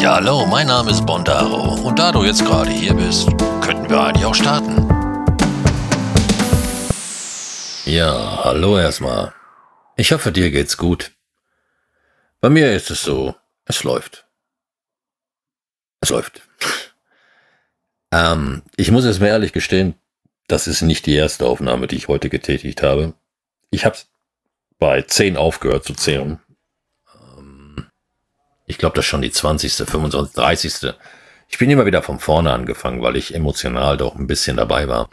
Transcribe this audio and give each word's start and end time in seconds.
Ja, 0.00 0.14
hallo, 0.14 0.46
mein 0.46 0.66
Name 0.66 0.92
ist 0.92 1.04
Bondaro 1.04 1.74
und 1.86 1.98
da 1.98 2.10
du 2.10 2.24
jetzt 2.24 2.42
gerade 2.42 2.70
hier 2.70 2.94
bist, 2.94 3.28
könnten 3.60 3.90
wir 3.90 4.00
eigentlich 4.00 4.24
auch 4.24 4.34
starten. 4.34 4.88
Ja, 7.84 8.42
hallo 8.42 8.78
erstmal. 8.78 9.34
Ich 9.96 10.12
hoffe, 10.12 10.32
dir 10.32 10.50
geht's 10.50 10.78
gut. 10.78 11.12
Bei 12.40 12.48
mir 12.48 12.72
ist 12.72 12.90
es 12.90 13.02
so, 13.02 13.34
es 13.66 13.84
läuft. 13.84 14.26
Es 16.00 16.08
läuft. 16.08 16.48
ähm, 18.10 18.62
ich 18.76 18.90
muss 18.90 19.04
es 19.04 19.20
mir 19.20 19.28
ehrlich 19.28 19.52
gestehen, 19.52 19.96
das 20.48 20.66
ist 20.66 20.80
nicht 20.80 21.04
die 21.04 21.14
erste 21.14 21.44
Aufnahme, 21.44 21.88
die 21.88 21.96
ich 21.96 22.08
heute 22.08 22.30
getätigt 22.30 22.82
habe. 22.82 23.12
Ich 23.68 23.84
habe 23.84 23.98
bei 24.78 25.02
10 25.02 25.36
aufgehört 25.36 25.84
zu 25.84 25.92
zählen. 25.92 26.40
Ich 28.70 28.78
glaube, 28.78 28.94
das 28.94 29.04
ist 29.04 29.08
schon 29.08 29.22
die 29.22 29.32
20., 29.32 29.72
25., 29.72 30.32
30. 30.32 30.94
Ich 31.48 31.58
bin 31.58 31.68
immer 31.70 31.86
wieder 31.86 32.02
von 32.02 32.20
vorne 32.20 32.52
angefangen, 32.52 33.02
weil 33.02 33.16
ich 33.16 33.34
emotional 33.34 33.96
doch 33.96 34.14
ein 34.14 34.28
bisschen 34.28 34.56
dabei 34.58 34.86
war. 34.86 35.10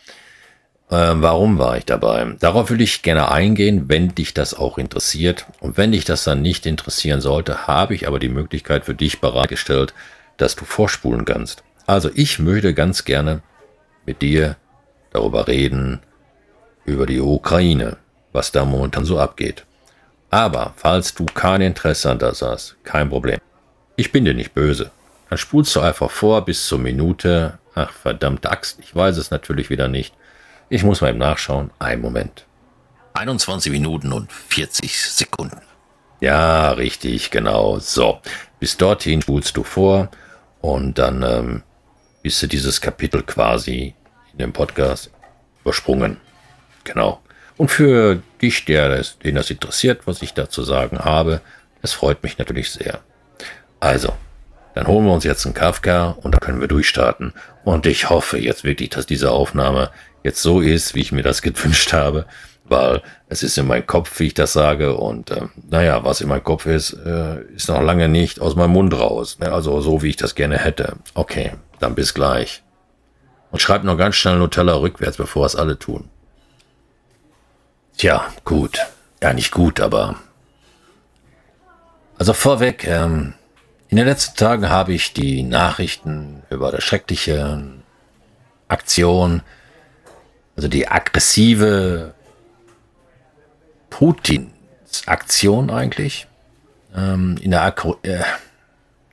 Ähm, 0.92 1.24
warum 1.24 1.58
war 1.58 1.76
ich 1.76 1.86
dabei? 1.86 2.36
Darauf 2.40 2.70
will 2.70 2.80
ich 2.82 3.02
gerne 3.02 3.32
eingehen, 3.32 3.86
wenn 3.90 4.14
dich 4.14 4.36
das 4.36 4.54
auch 4.54 4.78
interessiert. 4.78 5.48
Und 5.60 5.76
wenn 5.76 5.92
dich 5.92 6.06
das 6.06 6.24
dann 6.24 6.44
nicht 6.44 6.68
interessieren 6.68 7.20
sollte, 7.20 7.66
habe 7.66 7.96
ich 7.96 8.08
aber 8.08 8.20
die 8.20 8.30
Möglichkeit 8.30 8.86
für 8.86 8.94
dich 8.94 9.22
bereitgestellt, 9.22 9.96
dass 10.38 10.56
du 10.56 10.64
vorspulen 10.64 11.26
kannst. 11.26 11.64
Also 11.88 12.12
ich 12.14 12.38
möchte 12.38 12.76
ganz 12.76 13.06
gerne 13.06 13.42
mit 14.06 14.22
dir 14.22 14.56
darüber 15.14 15.48
reden, 15.48 16.02
über 16.86 17.08
die 17.08 17.20
Ukraine, 17.20 17.98
was 18.34 18.52
da 18.52 18.66
momentan 18.66 19.04
so 19.04 19.18
abgeht. 19.18 19.66
Aber 20.30 20.74
falls 20.76 21.16
du 21.16 21.26
kein 21.26 21.62
Interesse 21.62 22.12
an 22.12 22.20
das 22.20 22.44
hast, 22.44 22.78
kein 22.84 23.10
Problem. 23.10 23.40
Ich 24.00 24.12
bin 24.12 24.26
dir 24.26 24.36
nicht 24.36 24.54
böse. 24.54 24.92
Dann 25.28 25.40
spulst 25.40 25.76
du 25.76 25.80
einfach 25.80 26.12
vor 26.12 26.46
bis 26.46 26.68
zur 26.68 26.78
Minute. 26.78 27.58
Ach 27.74 27.92
verdammte 27.92 28.52
Axt, 28.52 28.78
ich 28.80 28.96
weiß 28.96 29.18
es 29.18 29.32
natürlich 29.32 29.72
wieder 29.72 29.88
nicht. 29.88 30.14
Ich 30.70 30.84
muss 30.84 31.02
mal 31.02 31.10
eben 31.10 31.18
nachschauen. 31.18 31.72
Ein 31.80 32.02
Moment. 32.02 32.46
21 33.16 33.72
Minuten 33.72 34.14
und 34.14 34.32
40 34.32 35.02
Sekunden. 35.02 35.62
Ja, 36.20 36.74
richtig, 36.74 37.32
genau. 37.32 37.80
So, 37.80 38.22
bis 38.60 38.78
dorthin 38.78 39.24
spulst 39.24 39.58
du 39.58 39.64
vor 39.64 40.12
und 40.62 41.00
dann 41.00 41.24
ähm, 41.24 41.64
bist 42.22 42.40
du 42.44 42.48
dieses 42.48 42.80
Kapitel 42.80 43.24
quasi 43.24 43.96
in 44.32 44.38
dem 44.38 44.54
Podcast 44.54 45.10
übersprungen. 45.62 46.18
Genau. 46.84 47.20
Und 47.58 47.72
für 47.72 48.22
dich, 48.44 48.66
der 48.66 48.90
das, 48.90 49.18
den 49.18 49.34
das 49.34 49.50
interessiert, 49.50 50.06
was 50.06 50.22
ich 50.22 50.36
da 50.36 50.48
zu 50.48 50.62
sagen 50.62 51.00
habe, 51.00 51.42
das 51.82 51.94
freut 51.94 52.22
mich 52.22 52.38
natürlich 52.38 52.70
sehr. 52.70 53.02
Also, 53.80 54.14
dann 54.74 54.88
holen 54.88 55.06
wir 55.06 55.14
uns 55.14 55.24
jetzt 55.24 55.46
einen 55.46 55.56
Kafka 55.56 56.16
und 56.22 56.34
dann 56.34 56.40
können 56.40 56.62
wir 56.62 56.68
durchstarten. 56.68 57.34
Und 57.64 57.86
ich 57.86 58.10
hoffe 58.10 58.38
jetzt 58.38 58.64
wirklich, 58.64 58.90
dass 58.90 59.06
diese 59.06 59.32
Aufnahme 59.32 59.90
jetzt 60.24 60.42
so 60.42 60.62
ist, 60.62 60.94
wie 60.94 61.02
ich 61.02 61.12
mir 61.12 61.24
das 61.24 61.42
gewünscht 61.42 61.94
habe, 61.94 62.26
weil 62.66 63.02
es 63.30 63.44
ist 63.44 63.58
in 63.58 63.68
meinem 63.68 63.88
Kopf, 63.88 64.20
wie 64.20 64.28
ich 64.28 64.34
das 64.34 64.54
sage. 64.54 64.96
Und 64.96 65.32
äh, 65.32 65.48
naja, 65.70 66.04
was 66.04 66.22
in 66.22 66.28
meinem 66.28 66.44
Kopf 66.44 66.66
ist, 66.66 66.94
äh, 66.94 67.42
ist 67.56 67.70
noch 67.70 67.82
lange 67.82 68.08
nicht 68.08 68.40
aus 68.40 68.56
meinem 68.56 68.74
Mund 68.74 68.94
raus. 68.94 69.40
Ne? 69.40 69.52
Also 69.52 69.82
so, 69.82 70.02
wie 70.02 70.10
ich 70.10 70.18
das 70.18 70.36
gerne 70.36 70.58
hätte. 70.58 70.98
Okay, 71.14 71.54
dann 71.80 71.96
bis 71.96 72.14
gleich. 72.14 72.64
Und 73.52 73.62
schreibt 73.62 73.86
noch 73.86 73.98
ganz 73.98 74.16
schnell 74.16 74.38
Nutella 74.38 74.76
rückwärts, 74.76 75.18
bevor 75.18 75.46
es 75.46 75.56
alle 75.56 75.80
tun. 75.80 76.10
Tja, 77.98 78.28
gut. 78.44 78.80
Ja, 79.24 79.34
nicht 79.34 79.52
gut, 79.52 79.80
aber. 79.80 80.16
Also 82.20 82.34
vorweg, 82.34 82.86
ähm, 82.86 83.34
in 83.90 83.98
den 83.98 84.06
letzten 84.06 84.36
Tagen 84.36 84.70
habe 84.70 84.94
ich 84.94 85.14
die 85.14 85.44
Nachrichten 85.44 86.44
über 86.50 86.72
das 86.72 86.84
schreckliche 86.84 87.62
Aktion 88.68 89.42
also 90.58 90.68
die 90.68 90.88
aggressive 90.88 92.14
Putins 93.90 94.50
Aktion 95.06 95.70
eigentlich. 95.70 96.28
Ähm, 96.96 97.38
in 97.42 97.52
der 97.52 97.62
Akro 97.62 97.98
äh, 98.02 98.24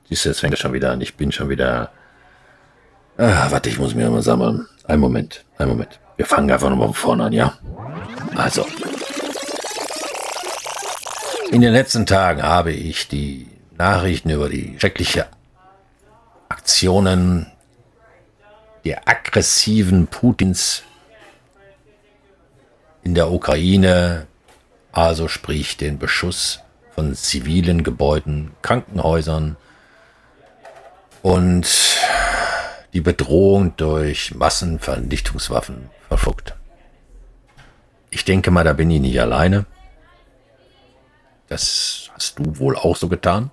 siehst 0.08 0.24
du, 0.24 0.30
jetzt 0.30 0.40
fängt 0.40 0.54
es 0.54 0.60
schon 0.60 0.72
wieder 0.72 0.90
an. 0.90 1.00
Ich 1.02 1.14
bin 1.16 1.30
schon 1.30 1.50
wieder. 1.50 1.90
Ah, 3.18 3.50
warte, 3.50 3.68
ich 3.68 3.78
muss 3.78 3.94
mir 3.94 4.08
mal 4.08 4.22
sammeln. 4.22 4.66
Ein 4.84 5.00
Moment, 5.00 5.44
ein 5.58 5.68
Moment. 5.68 6.00
Wir 6.16 6.26
fangen 6.26 6.50
einfach 6.50 6.70
nochmal 6.70 6.88
von 6.88 6.94
vorne 6.94 7.24
an, 7.24 7.32
ja? 7.32 7.58
Also. 8.34 8.66
In 11.50 11.60
den 11.60 11.72
letzten 11.72 12.06
Tagen 12.06 12.42
habe 12.42 12.72
ich 12.72 13.06
die 13.06 13.46
Nachrichten 13.76 14.30
über 14.30 14.48
die 14.48 14.76
schreckliche 14.78 15.26
Aktionen 16.48 17.46
der 18.84 19.08
aggressiven 19.08 20.06
Putins 20.06 20.82
in 23.02 23.14
der 23.14 23.30
Ukraine, 23.30 24.26
also 24.92 25.28
sprich 25.28 25.76
den 25.76 25.98
Beschuss 25.98 26.60
von 26.94 27.14
zivilen 27.14 27.82
Gebäuden, 27.82 28.52
Krankenhäusern 28.62 29.56
und 31.22 31.98
die 32.92 33.00
Bedrohung 33.00 33.76
durch 33.76 34.34
Massenvernichtungswaffen 34.34 35.90
verfolgt. 36.08 36.54
Ich 38.10 38.24
denke 38.24 38.52
mal, 38.52 38.62
da 38.62 38.72
bin 38.72 38.90
ich 38.90 39.00
nicht 39.00 39.20
alleine. 39.20 39.66
Das 41.48 42.10
hast 42.14 42.38
du 42.38 42.58
wohl 42.58 42.76
auch 42.76 42.96
so 42.96 43.08
getan. 43.08 43.50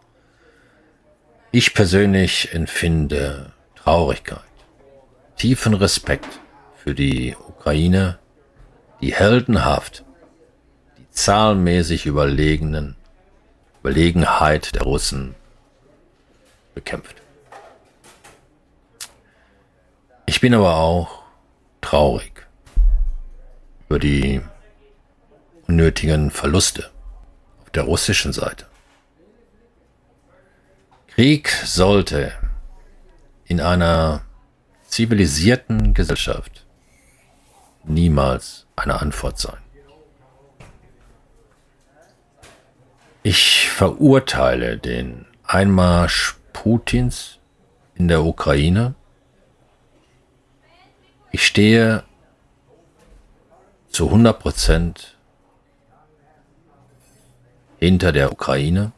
Ich 1.54 1.74
persönlich 1.74 2.54
empfinde 2.54 3.52
Traurigkeit, 3.76 4.40
tiefen 5.36 5.74
Respekt 5.74 6.40
für 6.78 6.96
die 6.96 7.36
Ukraine 7.36 8.20
die 9.02 9.14
heldenhaft 9.14 10.06
die 10.98 11.10
zahlenmäßig 11.10 12.06
überlegenen 12.06 12.96
Überlegenheit 13.82 14.76
der 14.76 14.84
Russen 14.84 15.36
bekämpft. 16.74 17.22
Ich 20.28 20.40
bin 20.40 20.54
aber 20.54 20.78
auch 20.78 21.24
traurig 21.82 22.48
über 23.90 24.00
die 24.00 24.40
unnötigen 25.68 26.32
Verluste 26.32 26.90
auf 27.62 27.72
der 27.72 27.84
russischen 27.84 28.32
Seite. 28.32 28.71
Krieg 31.22 31.50
sollte 31.50 32.32
in 33.46 33.62
einer 33.62 34.24
zivilisierten 34.88 35.94
Gesellschaft 35.94 36.66
niemals 37.84 38.66
eine 38.76 39.00
Antwort 39.00 39.38
sein. 39.38 39.60
Ich 43.22 43.70
verurteile 43.70 44.80
den 44.80 45.28
Einmarsch 45.44 46.38
Putins 46.54 47.38
in 47.94 48.08
der 48.08 48.24
Ukraine. 48.24 48.96
Ich 51.30 51.46
stehe 51.46 52.04
zu 53.90 54.08
100 54.08 54.40
Prozent 54.40 55.20
hinter 57.78 58.12
der 58.12 58.32
Ukraine. 58.32 58.92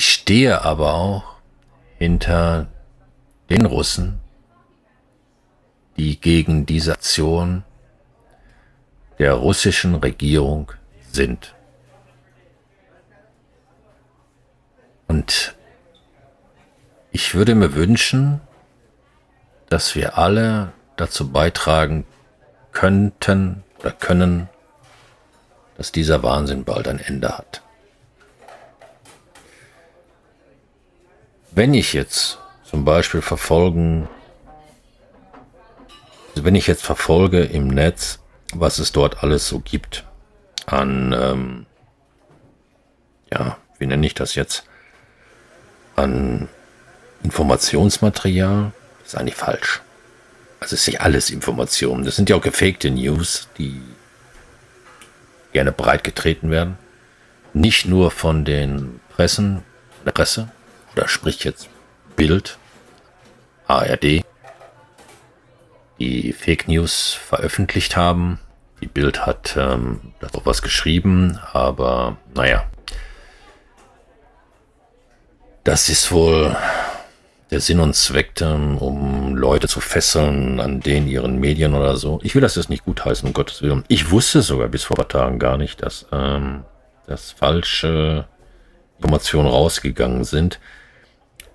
Ich 0.00 0.14
stehe 0.14 0.62
aber 0.62 0.94
auch 0.94 1.24
hinter 1.98 2.68
den 3.50 3.66
Russen, 3.66 4.18
die 5.98 6.18
gegen 6.18 6.64
diese 6.64 6.92
Aktion 6.92 7.64
der 9.18 9.34
russischen 9.34 9.94
Regierung 9.96 10.72
sind. 11.12 11.54
Und 15.06 15.54
ich 17.12 17.34
würde 17.34 17.54
mir 17.54 17.74
wünschen, 17.74 18.40
dass 19.68 19.94
wir 19.94 20.16
alle 20.16 20.72
dazu 20.96 21.30
beitragen 21.30 22.06
könnten 22.72 23.64
oder 23.78 23.90
können, 23.90 24.48
dass 25.76 25.92
dieser 25.92 26.22
Wahnsinn 26.22 26.64
bald 26.64 26.88
ein 26.88 27.00
Ende 27.00 27.36
hat. 27.36 27.60
Wenn 31.52 31.74
ich 31.74 31.92
jetzt 31.92 32.38
zum 32.64 32.84
Beispiel 32.84 33.22
verfolgen 33.22 34.08
also 36.30 36.44
wenn 36.44 36.54
ich 36.54 36.66
jetzt 36.66 36.82
verfolge 36.82 37.42
im 37.42 37.68
Netz, 37.68 38.18
was 38.54 38.78
es 38.78 38.92
dort 38.92 39.22
alles 39.22 39.46
so 39.46 39.58
gibt 39.58 40.04
an, 40.66 41.12
ähm, 41.12 41.66
ja, 43.32 43.58
wie 43.78 43.86
nenne 43.86 44.06
ich 44.06 44.14
das 44.14 44.34
jetzt, 44.34 44.64
an 45.96 46.48
Informationsmaterial, 47.22 48.72
ist 49.04 49.16
eigentlich 49.16 49.34
falsch. 49.34 49.82
Also 50.60 50.76
ist 50.76 50.86
nicht 50.86 51.00
alles 51.00 51.30
Informationen. 51.30 52.04
Das 52.04 52.16
sind 52.16 52.30
ja 52.30 52.36
auch 52.36 52.42
gefakte 52.42 52.90
News, 52.90 53.48
die 53.58 53.80
gerne 55.52 55.72
breit 55.72 56.04
getreten 56.04 56.50
werden. 56.50 56.78
Nicht 57.52 57.86
nur 57.86 58.10
von 58.10 58.44
den 58.44 59.00
Pressen, 59.10 59.62
der 60.06 60.12
Presse, 60.12 60.50
oder 60.94 61.08
sprich 61.08 61.44
jetzt 61.44 61.68
Bild, 62.16 62.58
ARD, 63.66 64.24
die 65.98 66.32
Fake 66.32 66.68
News 66.68 67.12
veröffentlicht 67.12 67.96
haben. 67.96 68.40
Die 68.80 68.86
Bild 68.86 69.26
hat 69.26 69.56
ähm, 69.58 70.14
auch 70.34 70.46
was 70.46 70.62
geschrieben, 70.62 71.38
aber 71.52 72.16
naja, 72.34 72.64
das 75.64 75.88
ist 75.88 76.10
wohl 76.10 76.56
der 77.50 77.60
Sinn 77.60 77.80
und 77.80 77.94
Zweck, 77.94 78.40
ähm, 78.40 78.78
um 78.78 79.36
Leute 79.36 79.68
zu 79.68 79.80
fesseln 79.80 80.60
an 80.60 80.80
den 80.80 81.06
ihren 81.06 81.38
Medien 81.38 81.74
oder 81.74 81.96
so. 81.96 82.20
Ich 82.22 82.34
will 82.34 82.42
das 82.42 82.54
jetzt 82.54 82.70
nicht 82.70 82.84
gutheißen, 82.84 83.26
um 83.26 83.34
Gottes 83.34 83.60
Willen. 83.60 83.84
Ich 83.88 84.10
wusste 84.10 84.40
sogar 84.40 84.68
bis 84.68 84.84
vor 84.84 84.96
ein 84.96 85.06
paar 85.06 85.08
Tagen 85.08 85.38
gar 85.38 85.56
nicht, 85.58 85.82
dass, 85.82 86.06
ähm, 86.12 86.64
dass 87.06 87.32
falsche 87.32 88.26
Informationen 88.98 89.48
rausgegangen 89.48 90.24
sind, 90.24 90.60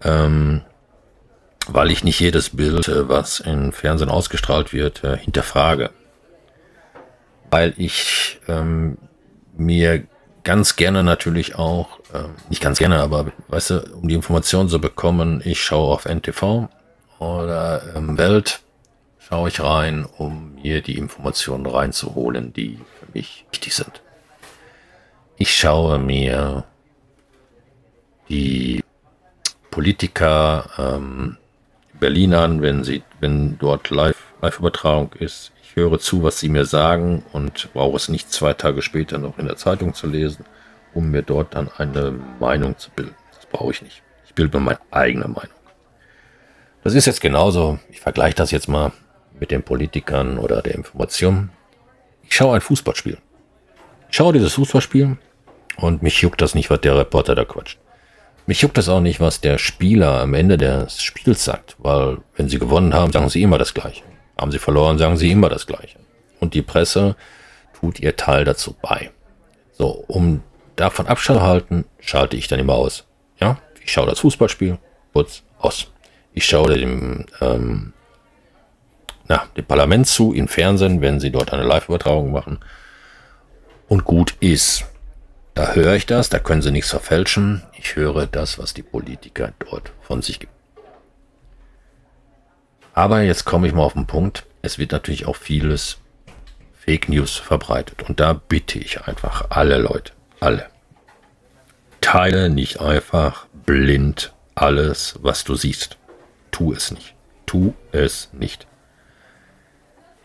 ähm, 0.06 0.62
weil 1.68 1.92
ich 1.92 2.04
nicht 2.04 2.20
jedes 2.20 2.56
Bild, 2.56 2.88
äh, 2.88 3.10
was 3.10 3.40
im 3.40 3.74
Fernsehen 3.74 4.10
ausgestrahlt 4.10 4.72
wird, 4.72 5.04
äh, 5.04 5.18
hinterfrage. 5.18 5.90
Weil 7.50 7.74
ich 7.78 8.40
ähm, 8.48 8.98
mir 9.58 10.06
ganz 10.44 10.76
gerne 10.76 11.04
natürlich 11.04 11.56
auch, 11.56 12.00
äh, 12.14 12.24
nicht 12.50 12.62
ganz 12.62 12.78
gerne, 12.78 13.00
aber 13.00 13.32
weißt 13.48 13.70
du, 13.72 13.80
um 13.96 14.08
die 14.08 14.16
Informationen 14.16 14.70
zu 14.70 14.80
bekommen, 14.80 15.42
ich 15.44 15.62
schaue 15.62 15.94
auf 15.94 16.06
NTV 16.06 16.70
oder 17.20 17.82
ähm, 17.96 18.18
Welt, 18.18 18.62
schaue 19.18 19.50
ich 19.50 19.60
rein, 19.60 20.06
um 20.18 20.56
mir 20.62 20.82
die 20.82 20.98
Informationen 20.98 21.66
reinzuholen, 21.66 22.54
die 22.54 22.80
für 23.00 23.08
mich 23.14 23.46
wichtig 23.52 23.74
sind. 23.74 24.02
Ich 25.38 25.58
schaue 25.58 25.98
mir 25.98 26.64
die 28.30 28.85
Politiker 29.76 30.70
ähm, 30.78 31.36
Berlin 32.00 32.34
an, 32.34 32.62
wenn 32.62 32.86
sie, 32.86 33.04
wenn 33.20 33.58
dort 33.58 33.90
Live, 33.90 34.16
Live-Übertragung 34.42 35.12
ist 35.20 35.52
höre 35.76 36.00
zu, 36.00 36.24
was 36.24 36.40
sie 36.40 36.50
mir 36.50 36.66
sagen 36.66 37.24
und 37.34 37.72
brauche 37.74 37.98
es 37.98 38.10
nicht 38.10 38.32
zwei 38.32 38.54
Tage 38.54 38.82
später 38.82 39.18
noch 39.18 39.38
in 39.38 39.46
der 39.46 39.58
Zeitung 39.58 39.94
zu 39.94 40.08
lesen, 40.08 40.46
um 40.94 41.12
mir 41.12 41.22
dort 41.22 41.54
dann 41.56 41.70
eine 41.78 42.18
Meinung 42.40 42.78
zu 42.78 42.90
bilden. 42.92 43.16
Das 43.36 43.46
brauche 43.46 43.72
ich 43.72 43.82
nicht. 43.82 44.02
Ich 44.26 44.34
bilde 44.34 44.58
mir 44.58 44.64
meine 44.64 44.80
eigene 44.92 45.28
Meinung. 45.28 45.58
Das 46.84 46.94
ist 46.94 47.06
jetzt 47.06 47.20
genauso, 47.20 47.80
ich 47.90 48.00
vergleiche 48.00 48.36
das 48.36 48.52
jetzt 48.52 48.70
mal 48.70 48.94
mit 49.38 49.52
den 49.52 49.64
Politikern 49.64 50.38
oder 50.38 50.62
der 50.62 50.76
Information. 50.76 51.50
Ich 52.24 52.36
schaue 52.36 52.56
ein 52.56 52.62
Fußballspiel. 52.62 53.18
Ich 54.10 54.16
schaue 54.16 54.32
dieses 54.32 54.54
Fußballspiel 54.54 55.18
und 55.76 56.02
mich 56.02 56.22
juckt 56.22 56.42
das 56.42 56.56
nicht, 56.56 56.70
was 56.70 56.80
der 56.80 56.98
Reporter 56.98 57.36
da 57.36 57.44
quatscht. 57.44 57.80
Mich 58.48 58.62
juckt 58.62 58.78
das 58.78 58.90
auch 58.90 59.02
nicht, 59.02 59.20
was 59.20 59.42
der 59.42 59.58
Spieler 59.58 60.22
am 60.22 60.34
Ende 60.34 60.58
des 60.58 61.02
Spiels 61.02 61.44
sagt, 61.44 61.76
weil 61.80 62.20
wenn 62.36 62.48
sie 62.48 62.60
gewonnen 62.60 62.94
haben, 62.94 63.12
sagen 63.12 63.30
sie 63.30 63.42
immer 63.42 63.58
das 63.58 63.74
Gleiche. 63.74 64.04
Haben 64.40 64.52
sie 64.52 64.60
verloren, 64.60 64.98
sagen 64.98 65.18
sie 65.18 65.32
immer 65.32 65.50
das 65.50 65.66
Gleiche. 65.66 65.98
Und 66.40 66.54
die 66.54 66.62
Presse 66.62 67.16
tut 67.80 68.00
ihr 68.00 68.16
Teil 68.16 68.46
dazu 68.46 68.76
bei. 68.82 69.12
So, 69.74 70.04
um 70.08 70.44
davon 70.76 71.08
Abstand 71.08 71.40
zu 71.40 71.46
halten, 71.46 71.86
schalte 72.00 72.38
ich 72.38 72.48
dann 72.48 72.60
immer 72.60 72.74
aus. 72.74 73.06
Ja, 73.40 73.58
ich 73.84 73.92
schaue 73.92 74.08
das 74.08 74.20
Fußballspiel, 74.20 74.78
kurz 75.14 75.44
aus. 75.60 75.88
Ich 76.34 76.46
schaue 76.46 76.78
dem, 76.78 77.26
ähm, 77.42 77.94
na, 79.28 79.44
dem 79.58 79.66
Parlament 79.66 80.06
zu, 80.06 80.34
im 80.34 80.48
Fernsehen, 80.48 81.02
wenn 81.02 81.20
sie 81.20 81.32
dort 81.32 81.52
eine 81.52 81.64
Live-Übertragung 81.64 82.32
machen. 82.32 82.60
Und 83.88 84.04
gut 84.04 84.36
ist. 84.40 84.86
Da 85.56 85.72
höre 85.72 85.96
ich 85.96 86.06
das, 86.06 86.28
da 86.28 86.38
können 86.38 86.62
sie 86.62 86.72
nichts 86.72 86.90
verfälschen. 86.90 87.64
Ich 87.78 87.96
höre 87.96 88.28
das, 88.28 88.60
was 88.60 88.74
die 88.74 88.84
Politiker 88.84 89.54
dort 89.60 89.94
von 90.02 90.22
sich 90.22 90.40
geben. 90.40 90.52
Aber 92.94 93.22
jetzt 93.22 93.46
komme 93.46 93.68
ich 93.68 93.74
mal 93.74 93.84
auf 93.84 93.94
den 93.94 94.06
Punkt. 94.06 94.46
Es 94.62 94.78
wird 94.78 94.92
natürlich 94.92 95.26
auch 95.26 95.38
vieles 95.38 95.98
Fake 96.74 97.08
News 97.08 97.38
verbreitet. 97.38 98.04
Und 98.04 98.20
da 98.20 98.34
bitte 98.34 98.80
ich 98.80 99.08
einfach 99.08 99.50
alle 99.50 99.78
Leute, 99.78 100.12
alle. 100.42 100.68
Teile 102.02 102.50
nicht 102.50 102.82
einfach 102.82 103.48
blind 103.66 104.34
alles, 104.56 105.16
was 105.22 105.46
du 105.46 105.56
siehst. 105.56 105.98
Tu 106.52 106.74
es 106.74 106.92
nicht. 106.92 107.16
Tu 107.46 107.74
es 107.94 108.30
nicht. 108.34 108.68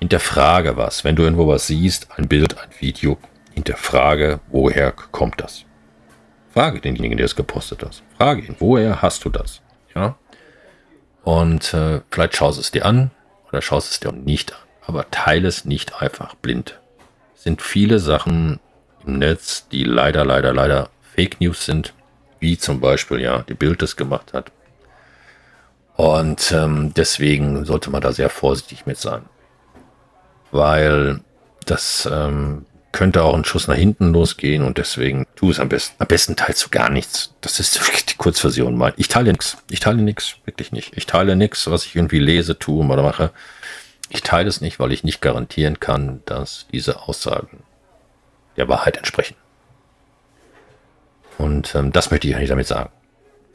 Hinterfrage 0.00 0.76
was. 0.76 1.04
Wenn 1.04 1.14
du 1.14 1.22
irgendwo 1.22 1.46
was 1.46 1.68
siehst, 1.68 2.08
ein 2.16 2.26
Bild, 2.26 2.58
ein 2.58 2.70
Video, 2.80 3.16
hinterfrage, 3.60 4.40
woher 4.48 4.92
kommt 4.92 5.40
das? 5.40 5.64
Frage 6.52 6.80
denjenigen, 6.80 7.16
der 7.16 7.26
es 7.26 7.36
gepostet 7.36 7.82
hat. 7.82 8.02
Frage 8.16 8.42
ihn, 8.42 8.56
woher 8.58 9.02
hast 9.02 9.24
du 9.24 9.28
das? 9.28 9.60
Ja? 9.94 10.16
Und 11.22 11.74
äh, 11.74 12.00
vielleicht 12.10 12.36
schaust 12.36 12.58
es 12.58 12.70
dir 12.70 12.86
an 12.86 13.10
oder 13.48 13.60
schaust 13.60 13.92
es 13.92 14.00
dir 14.00 14.12
nicht 14.12 14.52
an. 14.52 14.58
Aber 14.86 15.10
teile 15.10 15.46
es 15.46 15.64
nicht 15.64 16.00
einfach 16.02 16.34
blind. 16.34 16.80
Es 17.36 17.44
sind 17.44 17.62
viele 17.62 17.98
Sachen 17.98 18.58
im 19.06 19.18
Netz, 19.18 19.68
die 19.68 19.84
leider, 19.84 20.24
leider, 20.24 20.52
leider 20.52 20.88
Fake 21.14 21.40
News 21.40 21.64
sind. 21.64 21.92
Wie 22.40 22.56
zum 22.56 22.80
Beispiel, 22.80 23.20
ja, 23.20 23.42
die 23.42 23.54
Bild 23.54 23.82
das 23.82 23.96
gemacht 23.96 24.32
hat. 24.32 24.50
Und 25.96 26.50
ähm, 26.52 26.94
deswegen 26.96 27.66
sollte 27.66 27.90
man 27.90 28.00
da 28.00 28.12
sehr 28.12 28.30
vorsichtig 28.30 28.86
mit 28.86 28.96
sein. 28.96 29.22
Weil 30.50 31.20
das 31.66 32.08
ähm, 32.10 32.64
könnte 32.92 33.22
auch 33.22 33.34
ein 33.34 33.44
Schuss 33.44 33.68
nach 33.68 33.76
hinten 33.76 34.12
losgehen 34.12 34.64
und 34.64 34.78
deswegen 34.78 35.26
tu 35.36 35.50
es 35.50 35.60
am 35.60 35.68
besten. 35.68 35.94
Am 35.98 36.08
besten 36.08 36.36
teilst 36.36 36.64
du 36.64 36.70
gar 36.70 36.90
nichts. 36.90 37.34
Das 37.40 37.60
ist 37.60 37.80
die 38.10 38.16
Kurzversion 38.16 38.76
mal. 38.76 38.92
Ich 38.96 39.08
teile 39.08 39.30
nichts. 39.32 39.58
Ich 39.70 39.80
teile 39.80 40.02
nichts. 40.02 40.36
Wirklich 40.44 40.72
nicht. 40.72 40.96
Ich 40.96 41.06
teile 41.06 41.36
nichts, 41.36 41.70
was 41.70 41.86
ich 41.86 41.94
irgendwie 41.94 42.18
lese, 42.18 42.58
tue 42.58 42.84
oder 42.84 43.02
mache. 43.02 43.30
Ich 44.08 44.22
teile 44.22 44.48
es 44.48 44.60
nicht, 44.60 44.80
weil 44.80 44.92
ich 44.92 45.04
nicht 45.04 45.20
garantieren 45.20 45.78
kann, 45.78 46.22
dass 46.26 46.66
diese 46.72 47.02
Aussagen 47.02 47.62
der 48.56 48.68
Wahrheit 48.68 48.96
entsprechen. 48.96 49.36
Und 51.38 51.74
ähm, 51.74 51.92
das 51.92 52.10
möchte 52.10 52.28
ich 52.28 52.34
eigentlich 52.34 52.50
damit 52.50 52.66
sagen. 52.66 52.90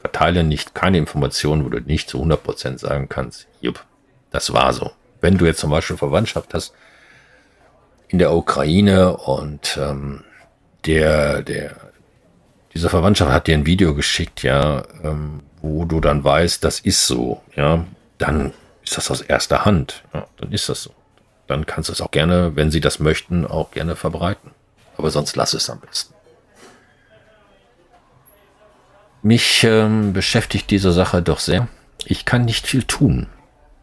Verteile 0.00 0.44
nicht 0.44 0.74
keine 0.74 0.98
Informationen, 0.98 1.64
wo 1.64 1.68
du 1.68 1.80
nicht 1.80 2.08
zu 2.08 2.22
100% 2.22 2.78
sagen 2.78 3.08
kannst, 3.08 3.46
jupp, 3.60 3.84
das 4.30 4.52
war 4.52 4.72
so. 4.72 4.92
Wenn 5.20 5.36
du 5.36 5.44
jetzt 5.44 5.60
zum 5.60 5.70
Beispiel 5.70 5.96
Verwandtschaft 5.96 6.54
hast, 6.54 6.72
in 8.08 8.18
der 8.18 8.34
Ukraine 8.34 9.16
und 9.16 9.78
ähm, 9.80 10.24
der, 10.84 11.42
der, 11.42 11.76
diese 12.74 12.88
Verwandtschaft 12.88 13.32
hat 13.32 13.46
dir 13.46 13.54
ein 13.54 13.66
Video 13.66 13.94
geschickt, 13.94 14.42
ja, 14.42 14.82
ähm, 15.02 15.42
wo 15.60 15.84
du 15.84 16.00
dann 16.00 16.22
weißt, 16.22 16.62
das 16.62 16.80
ist 16.80 17.06
so, 17.06 17.42
ja, 17.56 17.84
dann 18.18 18.52
ist 18.84 18.96
das 18.96 19.10
aus 19.10 19.20
erster 19.20 19.64
Hand, 19.64 20.04
ja, 20.14 20.26
dann 20.36 20.52
ist 20.52 20.68
das 20.68 20.82
so. 20.82 20.94
Dann 21.48 21.66
kannst 21.66 21.88
du 21.88 21.92
es 21.92 22.00
auch 22.00 22.10
gerne, 22.10 22.56
wenn 22.56 22.70
sie 22.70 22.80
das 22.80 22.98
möchten, 22.98 23.46
auch 23.46 23.70
gerne 23.70 23.94
verbreiten. 23.94 24.50
Aber 24.96 25.10
sonst 25.10 25.36
lass 25.36 25.54
es 25.54 25.70
am 25.70 25.78
besten. 25.78 26.14
Mich 29.22 29.62
ähm, 29.64 30.12
beschäftigt 30.12 30.70
diese 30.70 30.92
Sache 30.92 31.22
doch 31.22 31.38
sehr. 31.38 31.68
Ich 32.04 32.24
kann 32.24 32.44
nicht 32.44 32.66
viel 32.66 32.82
tun, 32.82 33.28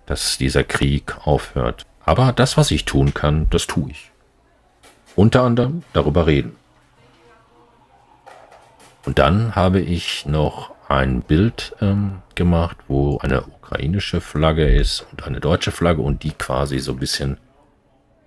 dass 0.05 0.37
dieser 0.37 0.63
Krieg 0.63 1.15
aufhört. 1.25 1.85
Aber 2.05 2.33
das, 2.33 2.57
was 2.57 2.71
ich 2.71 2.83
tun 2.85 3.13
kann, 3.13 3.47
das 3.49 3.65
tue 3.67 3.91
ich 3.91 4.12
unter 5.15 5.43
anderem 5.43 5.83
darüber 5.93 6.27
reden. 6.27 6.55
Und 9.05 9.19
dann 9.19 9.55
habe 9.55 9.79
ich 9.79 10.25
noch 10.25 10.73
ein 10.87 11.21
Bild 11.21 11.75
ähm, 11.81 12.21
gemacht, 12.35 12.77
wo 12.87 13.17
eine 13.19 13.43
ukrainische 13.43 14.21
Flagge 14.21 14.67
ist 14.67 15.05
und 15.11 15.23
eine 15.23 15.39
deutsche 15.39 15.71
Flagge 15.71 16.01
und 16.01 16.23
die 16.23 16.31
quasi 16.31 16.79
so 16.79 16.93
ein 16.93 16.99
bisschen 16.99 17.37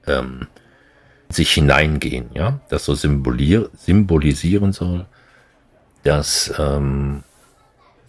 ähm, 0.06 0.48
sich 1.28 1.52
hineingehen, 1.52 2.30
ja, 2.34 2.60
das 2.68 2.84
so 2.84 2.94
symbolisieren 2.94 4.72
soll, 4.72 5.06
dass, 6.04 6.54
ähm, 6.58 7.24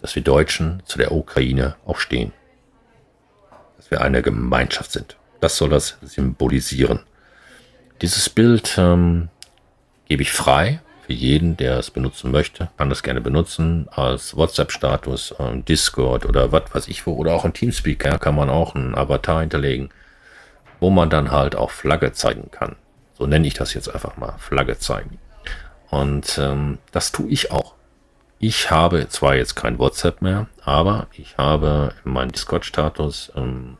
dass 0.00 0.14
wir 0.14 0.22
Deutschen 0.22 0.82
zu 0.84 0.98
der 0.98 1.12
Ukraine 1.12 1.74
auch 1.84 1.98
stehen, 1.98 2.32
dass 3.76 3.90
wir 3.90 4.02
eine 4.02 4.22
Gemeinschaft 4.22 4.92
sind. 4.92 5.16
Das 5.40 5.56
soll 5.56 5.70
das 5.70 5.98
symbolisieren. 6.02 7.00
Dieses 8.00 8.28
Bild 8.28 8.76
ähm, 8.78 9.28
gebe 10.06 10.22
ich 10.22 10.30
frei 10.30 10.80
für 11.04 11.12
jeden, 11.12 11.56
der 11.56 11.78
es 11.78 11.90
benutzen 11.90 12.30
möchte. 12.30 12.68
Kann 12.76 12.90
das 12.90 13.02
gerne 13.02 13.20
benutzen 13.20 13.88
als 13.90 14.36
WhatsApp-Status, 14.36 15.34
ähm, 15.40 15.64
Discord 15.64 16.24
oder 16.24 16.52
was 16.52 16.72
weiß 16.72 16.88
ich 16.88 17.06
wo. 17.06 17.14
Oder 17.14 17.34
auch 17.34 17.44
in 17.44 17.54
Teamspeak 17.54 18.04
ja, 18.04 18.18
kann 18.18 18.36
man 18.36 18.50
auch 18.50 18.74
einen 18.74 18.94
Avatar 18.94 19.40
hinterlegen, 19.40 19.90
wo 20.78 20.90
man 20.90 21.10
dann 21.10 21.32
halt 21.32 21.56
auch 21.56 21.70
Flagge 21.70 22.12
zeigen 22.12 22.50
kann. 22.52 22.76
So 23.14 23.26
nenne 23.26 23.48
ich 23.48 23.54
das 23.54 23.74
jetzt 23.74 23.92
einfach 23.92 24.16
mal, 24.16 24.34
Flagge 24.38 24.78
zeigen. 24.78 25.18
Und 25.90 26.38
ähm, 26.38 26.78
das 26.92 27.10
tue 27.10 27.28
ich 27.28 27.50
auch. 27.50 27.74
Ich 28.38 28.70
habe 28.70 29.08
zwar 29.08 29.34
jetzt 29.34 29.56
kein 29.56 29.80
WhatsApp 29.80 30.22
mehr, 30.22 30.46
aber 30.64 31.08
ich 31.12 31.36
habe 31.36 31.94
in 32.04 32.12
meinen 32.12 32.30
Discord-Status 32.30 33.32
ähm, 33.34 33.76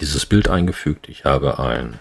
dieses 0.00 0.26
Bild 0.26 0.48
eingefügt. 0.48 1.08
Ich 1.08 1.24
habe 1.24 1.60
ein 1.60 2.00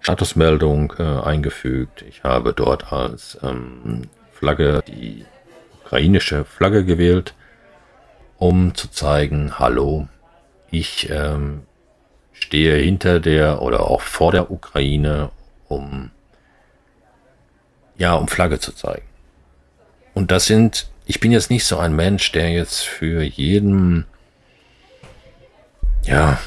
Statusmeldung 0.00 0.94
äh, 0.98 1.02
eingefügt. 1.02 2.02
Ich 2.02 2.24
habe 2.24 2.52
dort 2.52 2.92
als 2.92 3.38
ähm, 3.42 4.08
Flagge 4.32 4.82
die 4.86 5.24
ukrainische 5.84 6.44
Flagge 6.44 6.84
gewählt. 6.84 7.34
um 8.38 8.74
zu 8.74 8.88
zeigen, 8.88 9.58
hallo, 9.58 10.08
ich 10.70 11.10
ähm, 11.10 11.62
stehe 12.32 12.76
hinter 12.76 13.20
der 13.20 13.60
oder 13.60 13.82
auch 13.88 14.00
vor 14.00 14.32
der 14.32 14.50
Ukraine, 14.50 15.30
um 15.68 16.10
ja, 17.98 18.14
um 18.14 18.28
Flagge 18.28 18.58
zu 18.58 18.72
zeigen. 18.72 19.04
Und 20.14 20.30
das 20.30 20.46
sind, 20.46 20.88
ich 21.04 21.20
bin 21.20 21.32
jetzt 21.32 21.50
nicht 21.50 21.66
so 21.66 21.76
ein 21.76 21.94
Mensch, 21.94 22.32
der 22.32 22.50
jetzt 22.50 22.82
für 22.82 23.22
jeden, 23.22 24.06
ja, 26.02 26.38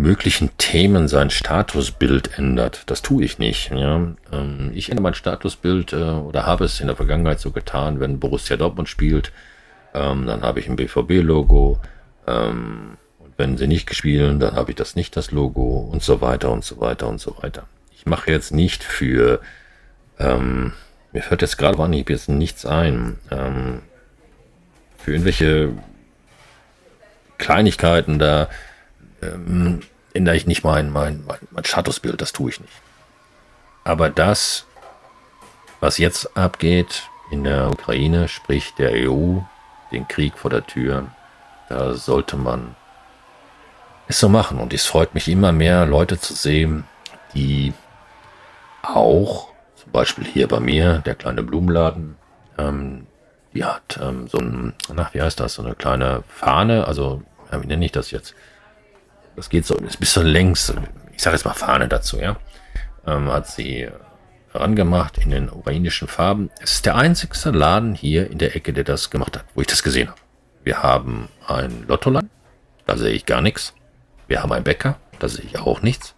möglichen 0.00 0.50
Themen 0.58 1.08
sein 1.08 1.30
Statusbild 1.30 2.38
ändert. 2.38 2.82
Das 2.86 3.02
tue 3.02 3.24
ich 3.24 3.38
nicht. 3.38 3.70
Ja. 3.70 3.96
Ähm, 4.32 4.70
ich 4.74 4.90
ändere 4.90 5.02
mein 5.02 5.14
Statusbild 5.14 5.92
äh, 5.92 5.96
oder 5.96 6.46
habe 6.46 6.64
es 6.64 6.80
in 6.80 6.86
der 6.86 6.96
Vergangenheit 6.96 7.40
so 7.40 7.50
getan, 7.50 8.00
wenn 8.00 8.20
Borussia 8.20 8.56
Dortmund 8.56 8.88
spielt, 8.88 9.32
ähm, 9.94 10.26
dann 10.26 10.42
habe 10.42 10.60
ich 10.60 10.68
ein 10.68 10.76
BVB-Logo. 10.76 11.80
Ähm, 12.26 12.96
und 13.18 13.34
wenn 13.36 13.56
sie 13.56 13.66
nicht 13.66 13.94
spielen, 13.94 14.40
dann 14.40 14.54
habe 14.54 14.70
ich 14.70 14.76
das 14.76 14.96
nicht 14.96 15.16
das 15.16 15.30
Logo 15.30 15.88
und 15.92 16.02
so 16.02 16.20
weiter 16.20 16.50
und 16.50 16.64
so 16.64 16.80
weiter 16.80 17.08
und 17.08 17.20
so 17.20 17.36
weiter. 17.42 17.64
Ich 17.96 18.06
mache 18.06 18.30
jetzt 18.30 18.52
nicht 18.52 18.82
für 18.82 19.40
ähm, 20.18 20.72
mir 21.12 21.22
fällt 21.22 21.42
jetzt 21.42 21.58
gerade 21.58 21.82
an, 21.82 21.92
ich 21.92 22.08
jetzt 22.08 22.28
nichts 22.28 22.64
ein. 22.64 23.18
Ähm, 23.30 23.82
für 24.98 25.12
irgendwelche 25.12 25.72
Kleinigkeiten 27.38 28.18
da 28.18 28.48
ähm, 29.22 29.80
ändere 30.12 30.36
ich 30.36 30.46
nicht 30.46 30.64
mein, 30.64 30.90
mein, 30.90 31.24
mein, 31.26 31.38
mein 31.50 31.64
Statusbild, 31.64 32.20
das 32.20 32.32
tue 32.32 32.50
ich 32.50 32.60
nicht. 32.60 32.72
Aber 33.84 34.10
das, 34.10 34.66
was 35.80 35.98
jetzt 35.98 36.36
abgeht 36.36 37.08
in 37.30 37.44
der 37.44 37.70
Ukraine, 37.70 38.28
sprich 38.28 38.74
der 38.74 38.92
EU, 38.92 39.38
den 39.92 40.06
Krieg 40.08 40.36
vor 40.36 40.50
der 40.50 40.66
Tür, 40.66 41.08
da 41.68 41.94
sollte 41.94 42.36
man 42.36 42.74
es 44.08 44.20
so 44.20 44.28
machen. 44.28 44.58
Und 44.58 44.72
es 44.74 44.86
freut 44.86 45.14
mich 45.14 45.28
immer 45.28 45.52
mehr, 45.52 45.86
Leute 45.86 46.18
zu 46.18 46.34
sehen, 46.34 46.84
die 47.34 47.72
auch 48.82 49.48
zum 49.76 49.92
Beispiel 49.92 50.24
hier 50.24 50.48
bei 50.48 50.60
mir, 50.60 50.98
der 50.98 51.14
kleine 51.14 51.42
Blumenladen, 51.42 52.16
ähm, 52.58 53.06
die 53.54 53.64
hat 53.64 53.98
ähm, 54.02 54.28
so 54.28 54.38
ein, 54.38 54.74
nach 54.92 55.14
wie 55.14 55.22
heißt 55.22 55.40
das, 55.40 55.54
so 55.54 55.62
eine 55.62 55.74
kleine 55.74 56.22
Fahne, 56.28 56.86
also 56.86 57.22
wie 57.50 57.66
nenne 57.66 57.84
ich 57.84 57.92
das 57.92 58.10
jetzt? 58.12 58.34
Das 59.36 59.48
geht 59.48 59.66
so, 59.66 59.76
bis 59.76 60.12
so 60.12 60.22
längs, 60.22 60.72
ich 61.12 61.22
sage 61.22 61.36
jetzt 61.36 61.44
mal 61.44 61.54
Fahne 61.54 61.88
dazu, 61.88 62.18
ja. 62.18 62.36
Ähm, 63.06 63.32
hat 63.32 63.46
sie 63.48 63.88
herangemacht 64.52 65.18
in 65.18 65.30
den 65.30 65.48
ukrainischen 65.48 66.08
Farben. 66.08 66.50
Es 66.60 66.74
ist 66.74 66.86
der 66.86 66.96
einzigste 66.96 67.50
Laden 67.50 67.94
hier 67.94 68.30
in 68.30 68.38
der 68.38 68.56
Ecke, 68.56 68.72
der 68.72 68.84
das 68.84 69.10
gemacht 69.10 69.36
hat, 69.36 69.44
wo 69.54 69.60
ich 69.60 69.66
das 69.66 69.82
gesehen 69.82 70.08
habe. 70.08 70.20
Wir 70.62 70.82
haben 70.82 71.28
ein 71.46 71.84
Lottoland, 71.86 72.28
da 72.86 72.96
sehe 72.96 73.12
ich 73.12 73.26
gar 73.26 73.40
nichts. 73.40 73.74
Wir 74.26 74.42
haben 74.42 74.52
einen 74.52 74.64
Bäcker, 74.64 74.96
da 75.18 75.28
sehe 75.28 75.44
ich 75.44 75.58
auch 75.58 75.82
nichts. 75.82 76.14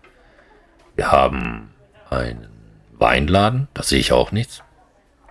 Wir 0.97 1.13
haben 1.13 1.71
einen 2.11 2.49
Weinladen, 2.93 3.69
da 3.75 3.83
sehe 3.83 4.01
ich 4.01 4.13
auch 4.13 4.33
nichts. 4.33 4.63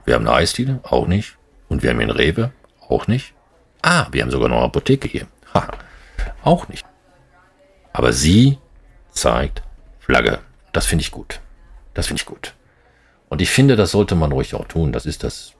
Wir 0.05 0.15
haben 0.15 0.27
eine 0.27 0.35
Eisdiele, 0.35 0.79
auch 0.83 1.07
nicht. 1.07 1.37
Und 1.69 1.83
wir 1.83 1.89
haben 1.89 1.99
einen 1.99 2.09
Rewe, 2.09 2.51
auch 2.87 3.07
nicht. 3.07 3.33
Ah, 3.81 4.07
wir 4.11 4.23
haben 4.23 4.31
sogar 4.31 4.49
noch 4.49 4.57
eine 4.57 4.65
Apotheke 4.65 5.07
hier. 5.07 5.27
Ha, 5.53 5.67
auch 6.43 6.67
nicht. 6.67 6.85
Aber 7.93 8.13
sie 8.13 8.57
zeigt 9.11 9.63
Flagge. 9.99 10.39
Das 10.71 10.85
finde 10.85 11.03
ich 11.03 11.11
gut. 11.11 11.41
Das 11.93 12.07
finde 12.07 12.21
ich 12.21 12.25
gut. 12.25 12.53
Und 13.29 13.41
ich 13.41 13.49
finde, 13.49 13.75
das 13.75 13.91
sollte 13.91 14.15
man 14.15 14.31
ruhig 14.31 14.55
auch 14.55 14.65
tun. 14.65 14.91
Das 14.91 15.05
ist 15.05 15.23
das 15.23 15.53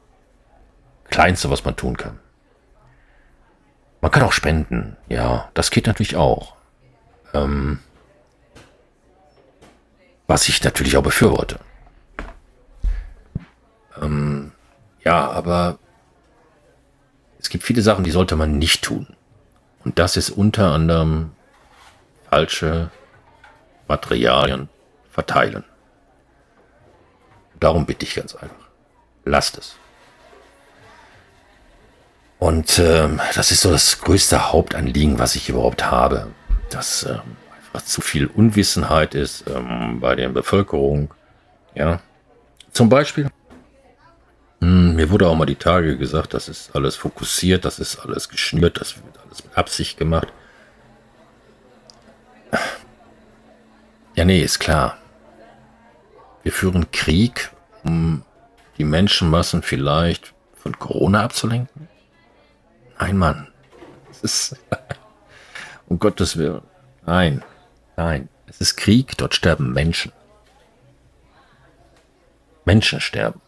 Kleinste, 1.09 1.50
was 1.50 1.65
man 1.65 1.75
tun 1.75 1.97
kann. 1.97 2.19
Man 4.01 4.11
kann 4.11 4.23
auch 4.23 4.33
spenden. 4.33 4.97
Ja, 5.09 5.50
das 5.53 5.71
geht 5.71 5.88
natürlich 5.88 6.15
auch. 6.15 6.55
Ähm, 7.33 7.79
was 10.27 10.47
ich 10.47 10.63
natürlich 10.63 10.97
auch 10.97 11.03
befürworte. 11.03 11.59
Ähm, 14.01 14.53
ja, 15.03 15.29
aber 15.29 15.77
es 17.39 17.50
gibt 17.50 17.63
viele 17.63 17.81
Sachen, 17.81 18.03
die 18.03 18.11
sollte 18.11 18.35
man 18.35 18.57
nicht 18.57 18.83
tun. 18.83 19.07
Und 19.83 20.00
das 20.00 20.15
ist 20.15 20.29
unter 20.29 20.71
anderem 20.71 21.31
falsche 22.31 22.89
Materialien 23.88 24.69
verteilen. 25.09 25.63
Darum 27.59 27.85
bitte 27.85 28.05
ich 28.05 28.15
ganz 28.15 28.33
einfach. 28.35 28.69
Lasst 29.25 29.57
es. 29.57 29.75
Und 32.39 32.79
ähm, 32.79 33.19
das 33.35 33.51
ist 33.51 33.61
so 33.61 33.71
das 33.71 34.01
größte 34.01 34.51
Hauptanliegen, 34.51 35.19
was 35.19 35.35
ich 35.35 35.50
überhaupt 35.50 35.91
habe. 35.91 36.27
Dass 36.71 37.03
ähm, 37.03 37.19
einfach 37.55 37.85
zu 37.85 38.01
viel 38.01 38.25
Unwissenheit 38.25 39.13
ist 39.13 39.43
ähm, 39.47 40.00
bei 40.00 40.15
der 40.15 40.29
Bevölkerung. 40.29 41.13
Ja. 41.75 42.00
Zum 42.71 42.89
Beispiel 42.89 43.29
hm, 44.61 44.95
mir 44.95 45.09
wurde 45.09 45.27
auch 45.27 45.35
mal 45.35 45.45
die 45.45 45.55
Tage 45.55 45.97
gesagt, 45.97 46.33
das 46.33 46.47
ist 46.47 46.75
alles 46.75 46.95
fokussiert, 46.95 47.65
das 47.65 47.79
ist 47.79 48.00
alles 48.00 48.29
geschnürt, 48.29 48.79
das 48.79 48.95
wird 48.95 49.19
alles 49.25 49.43
mit 49.43 49.57
Absicht 49.57 49.97
gemacht. 49.97 50.27
Ja, 54.21 54.25
nee, 54.25 54.43
ist 54.43 54.59
klar. 54.59 54.99
Wir 56.43 56.51
führen 56.51 56.91
Krieg, 56.91 57.49
um 57.83 58.23
die 58.77 58.83
Menschenmassen 58.83 59.63
vielleicht 59.63 60.35
von 60.53 60.77
Corona 60.77 61.23
abzulenken? 61.23 61.89
Nein, 62.99 63.17
Mann. 63.17 63.47
Es 64.11 64.21
ist 64.21 64.55
um 65.87 65.97
Gottes 65.97 66.37
Willen. 66.37 66.61
Nein, 67.03 67.43
nein. 67.97 68.29
Es 68.45 68.61
ist 68.61 68.75
Krieg, 68.75 69.17
dort 69.17 69.33
sterben 69.33 69.73
Menschen. 69.73 70.11
Menschen 72.63 73.01
sterben. 73.01 73.41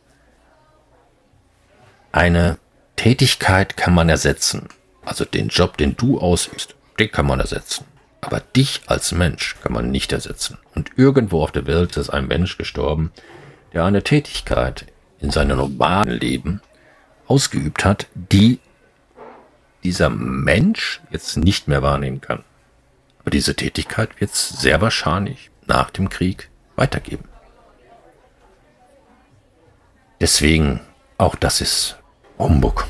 Eine 2.12 2.58
Tätigkeit 2.96 3.78
kann 3.78 3.94
man 3.94 4.10
ersetzen. 4.10 4.70
Also 5.06 5.24
den 5.24 5.50
Job, 5.50 5.78
den 5.78 5.96
du 5.96 6.20
ausübst, 6.20 6.74
den 6.98 7.12
kann 7.12 7.28
man 7.28 7.40
ersetzen. 7.40 7.86
Aber 8.24 8.40
dich 8.40 8.82
als 8.88 9.12
Mensch 9.12 9.58
kann 9.62 9.74
man 9.74 9.92
nicht 9.92 10.12
ersetzen. 10.12 10.58
Und 10.76 10.92
irgendwo 10.96 11.44
auf 11.44 11.52
der 11.52 11.68
Welt 11.68 11.98
ist 11.98 12.10
ein 12.10 12.28
Mensch 12.28 12.58
gestorben, 12.58 13.12
der 13.74 13.84
eine 13.84 14.04
Tätigkeit 14.04 14.86
in 15.20 15.30
seinem 15.30 15.58
normalen 15.58 16.20
Leben 16.20 16.62
ausgeübt 17.28 17.84
hat, 17.84 18.08
die 18.14 18.60
dieser 19.84 20.10
Mensch 20.10 21.02
jetzt 21.10 21.38
nicht 21.38 21.68
mehr 21.68 21.82
wahrnehmen 21.82 22.22
kann. 22.22 22.44
Aber 23.20 23.32
diese 23.32 23.56
Tätigkeit 23.56 24.20
wird 24.20 24.32
es 24.32 24.50
sehr 24.50 24.82
wahrscheinlich 24.82 25.50
nach 25.66 25.90
dem 25.90 26.10
Krieg 26.10 26.50
weitergeben. 26.76 27.26
Deswegen, 30.22 30.80
auch 31.18 31.36
das 31.36 31.60
ist 31.60 31.98
Humbug. 32.38 32.86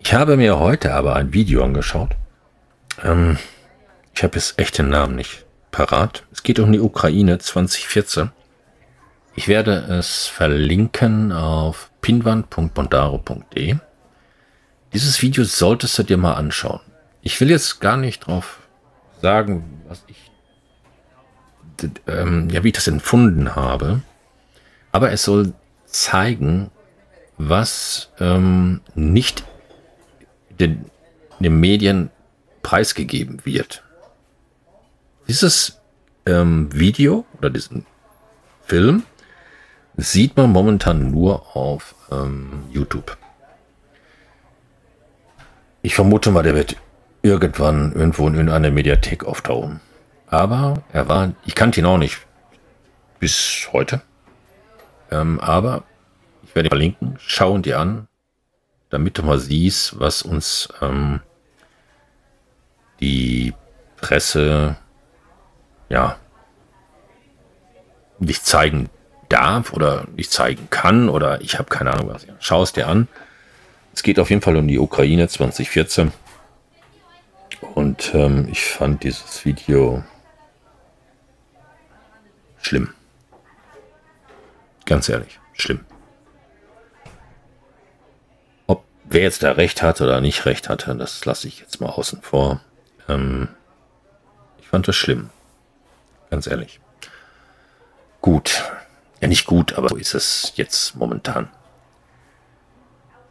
Ich 0.00 0.12
habe 0.12 0.36
mir 0.36 0.58
heute 0.58 0.94
aber 0.94 1.16
ein 1.16 1.32
Video 1.32 1.64
angeschaut. 1.64 2.10
Ähm, 3.02 3.38
ich 4.14 4.22
habe 4.22 4.36
jetzt 4.36 4.58
echt 4.58 4.78
den 4.78 4.88
Namen 4.88 5.16
nicht 5.16 5.44
parat. 5.70 6.24
Es 6.32 6.42
geht 6.42 6.58
um 6.58 6.70
die 6.72 6.80
Ukraine 6.80 7.38
2014. 7.38 8.30
Ich 9.34 9.48
werde 9.48 9.72
es 9.72 10.26
verlinken 10.26 11.32
auf 11.32 11.90
pinwand.bondaro.de. 12.02 13.76
Dieses 14.92 15.22
Video 15.22 15.44
solltest 15.44 15.98
du 15.98 16.02
dir 16.02 16.18
mal 16.18 16.34
anschauen. 16.34 16.80
Ich 17.22 17.40
will 17.40 17.50
jetzt 17.50 17.80
gar 17.80 17.96
nicht 17.96 18.26
drauf 18.26 18.58
sagen, 19.22 19.82
was 19.88 20.04
ich, 20.06 20.30
ähm, 22.06 22.50
ja, 22.50 22.62
wie 22.62 22.68
ich 22.68 22.74
das 22.74 22.88
empfunden 22.88 23.56
habe. 23.56 24.02
Aber 24.90 25.10
es 25.12 25.22
soll 25.22 25.54
zeigen, 25.86 26.70
was 27.38 28.10
ähm, 28.20 28.82
nicht 28.94 29.44
den, 30.50 30.84
den 31.40 31.58
Medien 31.58 32.10
preisgegeben 32.62 33.44
wird. 33.44 33.82
Dieses 35.28 35.80
ähm, 36.26 36.72
Video 36.72 37.24
oder 37.38 37.50
diesen 37.50 37.86
Film 38.64 39.04
sieht 39.96 40.36
man 40.36 40.50
momentan 40.50 41.10
nur 41.10 41.56
auf 41.56 41.94
ähm, 42.10 42.64
YouTube. 42.70 43.16
Ich 45.82 45.94
vermute 45.94 46.30
mal, 46.30 46.42
der 46.42 46.54
wird 46.54 46.76
irgendwann 47.22 47.92
irgendwo 47.92 48.28
in 48.28 48.48
einer 48.48 48.70
Mediathek 48.70 49.24
auftauchen. 49.24 49.80
Aber 50.26 50.82
er 50.92 51.08
war, 51.08 51.34
ich 51.44 51.54
kannte 51.54 51.80
ihn 51.80 51.86
auch 51.86 51.98
nicht 51.98 52.18
bis 53.18 53.68
heute. 53.72 54.02
Ähm, 55.10 55.38
aber 55.40 55.84
ich 56.42 56.54
werde 56.54 56.68
ihn 56.68 56.70
verlinken. 56.70 57.18
Schau 57.18 57.54
ihn 57.54 57.62
dir 57.62 57.78
an, 57.78 58.08
damit 58.90 59.18
du 59.18 59.22
mal 59.22 59.38
siehst, 59.38 60.00
was 60.00 60.22
uns 60.22 60.68
ähm, 60.80 61.20
die 63.00 63.52
Presse 63.96 64.76
ja 65.92 66.16
nicht 68.18 68.46
zeigen 68.46 68.88
darf 69.28 69.72
oder 69.72 70.06
nicht 70.16 70.32
zeigen 70.32 70.68
kann 70.70 71.08
oder 71.08 71.40
ich 71.40 71.58
habe 71.58 71.68
keine 71.68 71.92
Ahnung 71.92 72.08
was. 72.08 72.26
Schau 72.40 72.62
es 72.62 72.72
dir 72.72 72.88
an. 72.88 73.08
Es 73.94 74.02
geht 74.02 74.18
auf 74.18 74.30
jeden 74.30 74.42
Fall 74.42 74.56
um 74.56 74.66
die 74.66 74.78
Ukraine 74.78 75.28
2014. 75.28 76.12
Und 77.74 78.12
ähm, 78.14 78.48
ich 78.50 78.64
fand 78.64 79.04
dieses 79.04 79.44
Video 79.44 80.02
schlimm. 82.60 82.92
Ganz 84.86 85.08
ehrlich, 85.08 85.38
schlimm. 85.52 85.80
Ob 88.66 88.84
wer 89.04 89.22
jetzt 89.22 89.42
da 89.42 89.52
recht 89.52 89.82
hatte 89.82 90.04
oder 90.04 90.20
nicht 90.20 90.46
recht 90.46 90.68
hatte, 90.68 90.94
das 90.96 91.24
lasse 91.24 91.48
ich 91.48 91.60
jetzt 91.60 91.80
mal 91.80 91.90
außen 91.90 92.22
vor. 92.22 92.60
Ähm, 93.08 93.48
ich 94.60 94.68
fand 94.68 94.88
das 94.88 94.96
schlimm. 94.96 95.30
Ganz 96.32 96.46
ehrlich. 96.46 96.80
Gut. 98.22 98.64
Ja, 99.20 99.28
nicht 99.28 99.44
gut, 99.44 99.74
aber 99.74 99.90
so 99.90 99.96
ist 99.96 100.14
es 100.14 100.54
jetzt 100.56 100.96
momentan. 100.96 101.50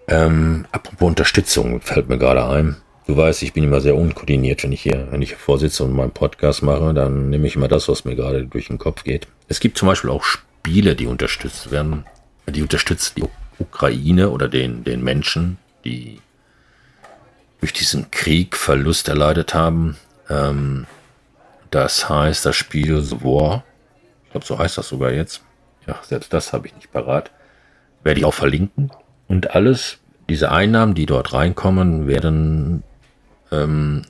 Ähm, 0.07 0.67
apropos 0.71 1.07
Unterstützung, 1.07 1.81
fällt 1.81 2.09
mir 2.09 2.19
gerade 2.19 2.45
ein. 2.45 2.77
Du 3.07 3.17
weißt, 3.17 3.41
ich 3.41 3.53
bin 3.53 3.63
immer 3.63 3.81
sehr 3.81 3.95
unkoordiniert, 3.95 4.61
wenn 4.61 4.71
ich 4.71 4.83
hier, 4.83 5.07
wenn 5.09 5.23
ich 5.23 5.29
hier 5.29 5.39
vorsitze 5.39 5.83
und 5.83 5.93
meinen 5.93 6.11
Podcast 6.11 6.61
mache, 6.61 6.93
dann 6.93 7.31
nehme 7.31 7.47
ich 7.47 7.55
immer 7.55 7.67
das, 7.67 7.89
was 7.89 8.05
mir 8.05 8.15
gerade 8.15 8.45
durch 8.45 8.67
den 8.67 8.77
Kopf 8.77 9.03
geht. 9.03 9.27
Es 9.47 9.59
gibt 9.59 9.79
zum 9.79 9.87
Beispiel 9.87 10.11
auch 10.11 10.23
Spiele, 10.23 10.95
die 10.95 11.07
unterstützt 11.07 11.71
werden. 11.71 12.05
Die 12.45 12.61
unterstützen 12.61 13.13
die 13.17 13.23
Ukraine 13.57 14.29
oder 14.29 14.47
den, 14.47 14.83
den 14.83 15.03
Menschen, 15.03 15.57
die 15.85 16.21
durch 17.61 17.73
diesen 17.73 18.11
Krieg 18.11 18.55
Verlust 18.55 19.09
erleidet 19.09 19.55
haben. 19.55 19.97
Ähm, 20.29 20.85
das 21.71 22.09
heißt, 22.09 22.45
das 22.45 22.55
Spiel 22.55 23.01
The 23.01 23.23
War, 23.23 23.63
ich 24.25 24.31
glaube, 24.31 24.45
so 24.45 24.59
heißt 24.59 24.77
das 24.77 24.87
sogar 24.87 25.11
jetzt. 25.11 25.41
Ja, 25.87 25.99
selbst 26.03 26.31
das 26.31 26.53
habe 26.53 26.67
ich 26.67 26.75
nicht 26.75 26.91
parat. 26.91 27.31
Werde 28.03 28.19
ich 28.19 28.25
auch 28.25 28.33
verlinken. 28.33 28.91
Und 29.27 29.55
alles, 29.55 29.99
diese 30.29 30.51
Einnahmen, 30.51 30.93
die 30.93 31.05
dort 31.05 31.33
reinkommen, 31.33 32.07
werden 32.07 32.83
ähm, 33.51 34.03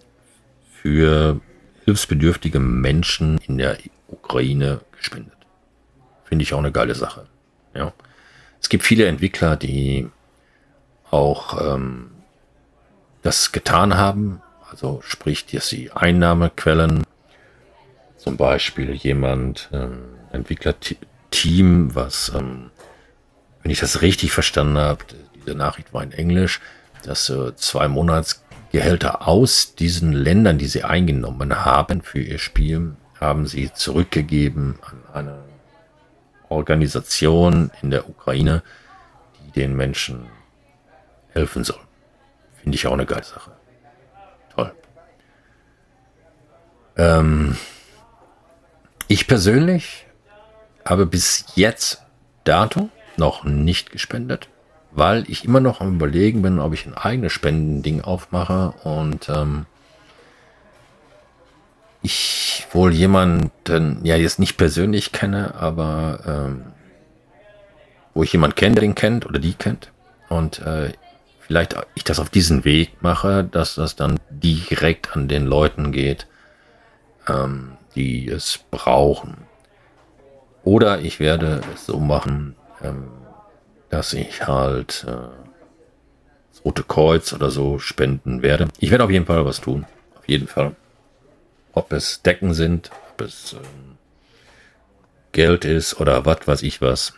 für 0.71 1.39
hilfsbedürftige 1.85 2.59
Menschen 2.59 3.39
in 3.47 3.57
der 3.57 3.77
Ukraine 4.07 4.81
gespendet. 4.97 5.33
Finde 6.25 6.43
ich 6.43 6.53
auch 6.53 6.59
eine 6.59 6.71
geile 6.71 6.95
Sache. 6.95 7.25
Ja. 7.73 7.93
Es 8.61 8.69
gibt 8.69 8.83
viele 8.83 9.05
Entwickler, 9.05 9.55
die 9.55 10.09
auch 11.09 11.75
ähm, 11.75 12.11
das 13.21 13.51
getan 13.51 13.97
haben, 13.97 14.41
also 14.69 15.01
sprich, 15.03 15.45
dass 15.47 15.67
sie 15.67 15.91
Einnahmequellen, 15.91 17.03
zum 18.21 18.37
Beispiel 18.37 18.93
jemand, 18.93 19.67
ähm, 19.73 20.03
Entwicklerteam, 20.31 21.95
was, 21.95 22.31
ähm, 22.35 22.69
wenn 23.63 23.71
ich 23.71 23.79
das 23.79 24.03
richtig 24.03 24.31
verstanden 24.31 24.77
habe, 24.77 25.03
diese 25.35 25.55
Nachricht 25.55 25.91
war 25.91 26.03
in 26.03 26.11
Englisch, 26.11 26.61
dass 27.03 27.29
äh, 27.31 27.55
zwei 27.55 27.87
Monatsgehälter 27.87 29.27
aus 29.27 29.73
diesen 29.73 30.13
Ländern, 30.13 30.59
die 30.59 30.67
sie 30.67 30.83
eingenommen 30.83 31.65
haben 31.65 32.03
für 32.03 32.21
ihr 32.21 32.37
Spiel, 32.37 32.95
haben 33.19 33.47
sie 33.47 33.73
zurückgegeben 33.73 34.77
an 35.13 35.27
eine 35.27 35.43
Organisation 36.49 37.71
in 37.81 37.89
der 37.89 38.07
Ukraine, 38.07 38.61
die 39.47 39.61
den 39.61 39.75
Menschen 39.75 40.27
helfen 41.29 41.63
soll. 41.63 41.79
Finde 42.61 42.75
ich 42.75 42.85
auch 42.85 42.93
eine 42.93 43.07
geile 43.07 43.23
Sache. 43.23 43.51
Toll. 44.53 44.71
Ähm, 46.97 47.55
ich 49.11 49.27
persönlich 49.27 50.05
habe 50.85 51.05
bis 51.05 51.45
jetzt 51.55 52.01
dato 52.45 52.89
noch 53.17 53.43
nicht 53.43 53.91
gespendet, 53.91 54.47
weil 54.91 55.29
ich 55.29 55.43
immer 55.43 55.59
noch 55.59 55.81
am 55.81 55.95
überlegen 55.95 56.41
bin, 56.41 56.59
ob 56.59 56.73
ich 56.73 56.85
ein 56.85 56.93
eigenes 56.93 57.33
Spendending 57.33 58.01
aufmache. 58.01 58.73
Und 58.85 59.27
ähm, 59.27 59.65
ich 62.01 62.65
wohl 62.71 62.93
jemanden, 62.93 63.99
ja 64.05 64.15
jetzt 64.15 64.39
nicht 64.39 64.55
persönlich 64.55 65.11
kenne, 65.11 65.55
aber 65.55 66.21
ähm, 66.25 66.63
wo 68.13 68.23
ich 68.23 68.31
jemanden 68.31 68.55
kenne, 68.55 68.75
der 68.75 68.81
den 68.81 68.95
kennt 68.95 69.25
oder 69.25 69.39
die 69.39 69.55
kennt. 69.55 69.91
Und 70.29 70.59
äh, 70.59 70.93
vielleicht 71.41 71.75
ich 71.95 72.05
das 72.05 72.19
auf 72.19 72.29
diesen 72.29 72.63
Weg 72.63 73.01
mache, 73.01 73.43
dass 73.43 73.75
das 73.75 73.97
dann 73.97 74.21
direkt 74.29 75.17
an 75.17 75.27
den 75.27 75.45
Leuten 75.47 75.91
geht, 75.91 76.27
ähm, 77.27 77.73
die 77.95 78.27
es 78.27 78.59
brauchen. 78.71 79.45
Oder 80.63 80.99
ich 80.99 81.19
werde 81.19 81.61
es 81.73 81.85
so 81.85 81.99
machen, 81.99 82.55
ähm, 82.81 83.09
dass 83.89 84.13
ich 84.13 84.47
halt 84.47 85.05
äh, 85.07 85.11
das 86.51 86.65
Rote 86.65 86.83
Kreuz 86.83 87.33
oder 87.33 87.49
so 87.49 87.79
spenden 87.79 88.41
werde. 88.41 88.67
Ich 88.79 88.91
werde 88.91 89.03
auf 89.03 89.11
jeden 89.11 89.25
Fall 89.25 89.45
was 89.45 89.61
tun. 89.61 89.85
Auf 90.17 90.27
jeden 90.27 90.47
Fall. 90.47 90.75
Ob 91.73 91.91
es 91.93 92.21
Decken 92.21 92.53
sind, 92.53 92.91
ob 93.11 93.21
es 93.21 93.53
ähm, 93.53 93.97
Geld 95.31 95.65
ist 95.65 95.99
oder 95.99 96.25
was 96.25 96.45
weiß 96.47 96.63
ich 96.63 96.81
was, 96.81 97.13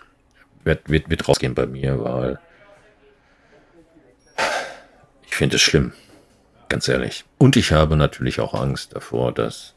wird, 0.64 0.90
wird, 0.90 1.10
wird 1.10 1.28
rausgehen 1.28 1.56
bei 1.56 1.66
mir, 1.66 2.04
weil 2.04 2.40
ich 5.26 5.36
finde 5.36 5.56
es 5.56 5.62
schlimm. 5.62 5.94
Ganz 6.70 6.88
ehrlich. 6.88 7.26
Und 7.38 7.56
ich 7.56 7.72
habe 7.72 7.98
natürlich 7.98 8.40
auch 8.40 8.54
Angst 8.54 8.96
davor, 8.96 9.32
dass 9.32 9.76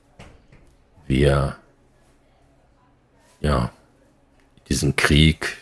wir 1.06 1.56
ja 3.40 3.70
diesen 4.68 4.96
Krieg 4.96 5.56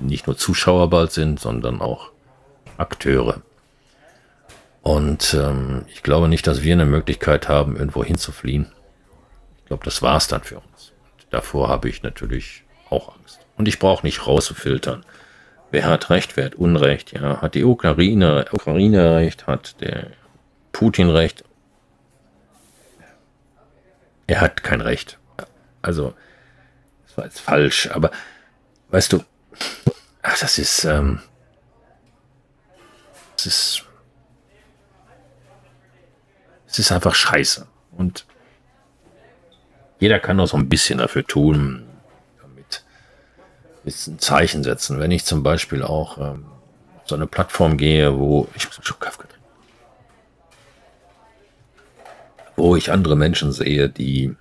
nicht 0.00 0.26
nur 0.26 0.36
Zuschauer 0.36 0.90
bald 0.90 1.12
sind, 1.12 1.40
sondern 1.40 1.80
auch 1.80 2.10
Akteure. 2.76 3.42
Und 4.82 5.34
ähm, 5.34 5.84
ich 5.88 6.02
glaube 6.02 6.28
nicht, 6.28 6.46
dass 6.46 6.62
wir 6.62 6.72
eine 6.72 6.86
Möglichkeit 6.86 7.48
haben, 7.48 7.76
irgendwo 7.76 8.04
hinzufliehen. 8.04 8.70
Ich 9.58 9.66
glaube, 9.66 9.84
das 9.84 10.02
war's 10.02 10.28
dann 10.28 10.42
für 10.42 10.56
uns. 10.60 10.92
Und 11.18 11.26
davor 11.30 11.68
habe 11.68 11.88
ich 11.88 12.02
natürlich 12.02 12.62
auch 12.88 13.16
Angst. 13.16 13.40
Und 13.56 13.68
ich 13.68 13.78
brauche 13.78 14.06
nicht 14.06 14.26
rauszufiltern. 14.26 15.04
Wer 15.70 15.84
hat 15.86 16.08
Recht, 16.08 16.36
wer 16.36 16.46
hat 16.46 16.54
Unrecht? 16.54 17.12
Ja, 17.12 17.42
hat 17.42 17.54
die 17.54 17.64
Ukraine, 17.64 18.46
Ukraine 18.52 19.16
Recht, 19.16 19.46
hat 19.46 19.80
der 19.80 20.06
Putin 20.72 21.10
Recht? 21.10 21.44
Er 24.28 24.40
hat 24.40 24.62
kein 24.62 24.80
Recht. 24.80 25.18
Also, 25.82 26.14
das 27.06 27.16
war 27.16 27.24
jetzt 27.24 27.40
falsch, 27.40 27.90
aber 27.90 28.12
weißt 28.90 29.12
du, 29.12 29.24
ach, 30.22 30.38
das 30.38 30.58
ist, 30.58 30.84
ähm, 30.84 31.20
das 33.36 33.46
ist 33.46 33.84
es 36.68 36.78
ist 36.78 36.92
einfach 36.92 37.14
scheiße. 37.14 37.66
Und 37.96 38.26
jeder 39.98 40.20
kann 40.20 40.38
auch 40.38 40.46
so 40.46 40.56
ein 40.56 40.68
bisschen 40.68 40.98
dafür 40.98 41.26
tun, 41.26 41.86
damit 42.40 42.84
ein 43.86 44.18
Zeichen 44.18 44.62
setzen. 44.62 45.00
Wenn 45.00 45.10
ich 45.10 45.24
zum 45.24 45.42
Beispiel 45.42 45.82
auch 45.82 46.18
ähm, 46.18 46.44
auf 47.00 47.08
so 47.08 47.14
eine 47.14 47.26
Plattform 47.26 47.78
gehe, 47.78 48.18
wo 48.18 48.46
ich 48.54 48.68
schon 48.82 48.98
wo 52.58 52.76
ich 52.76 52.92
andere 52.92 53.16
Menschen 53.16 53.52
sehe, 53.52 53.88
die 53.88 54.34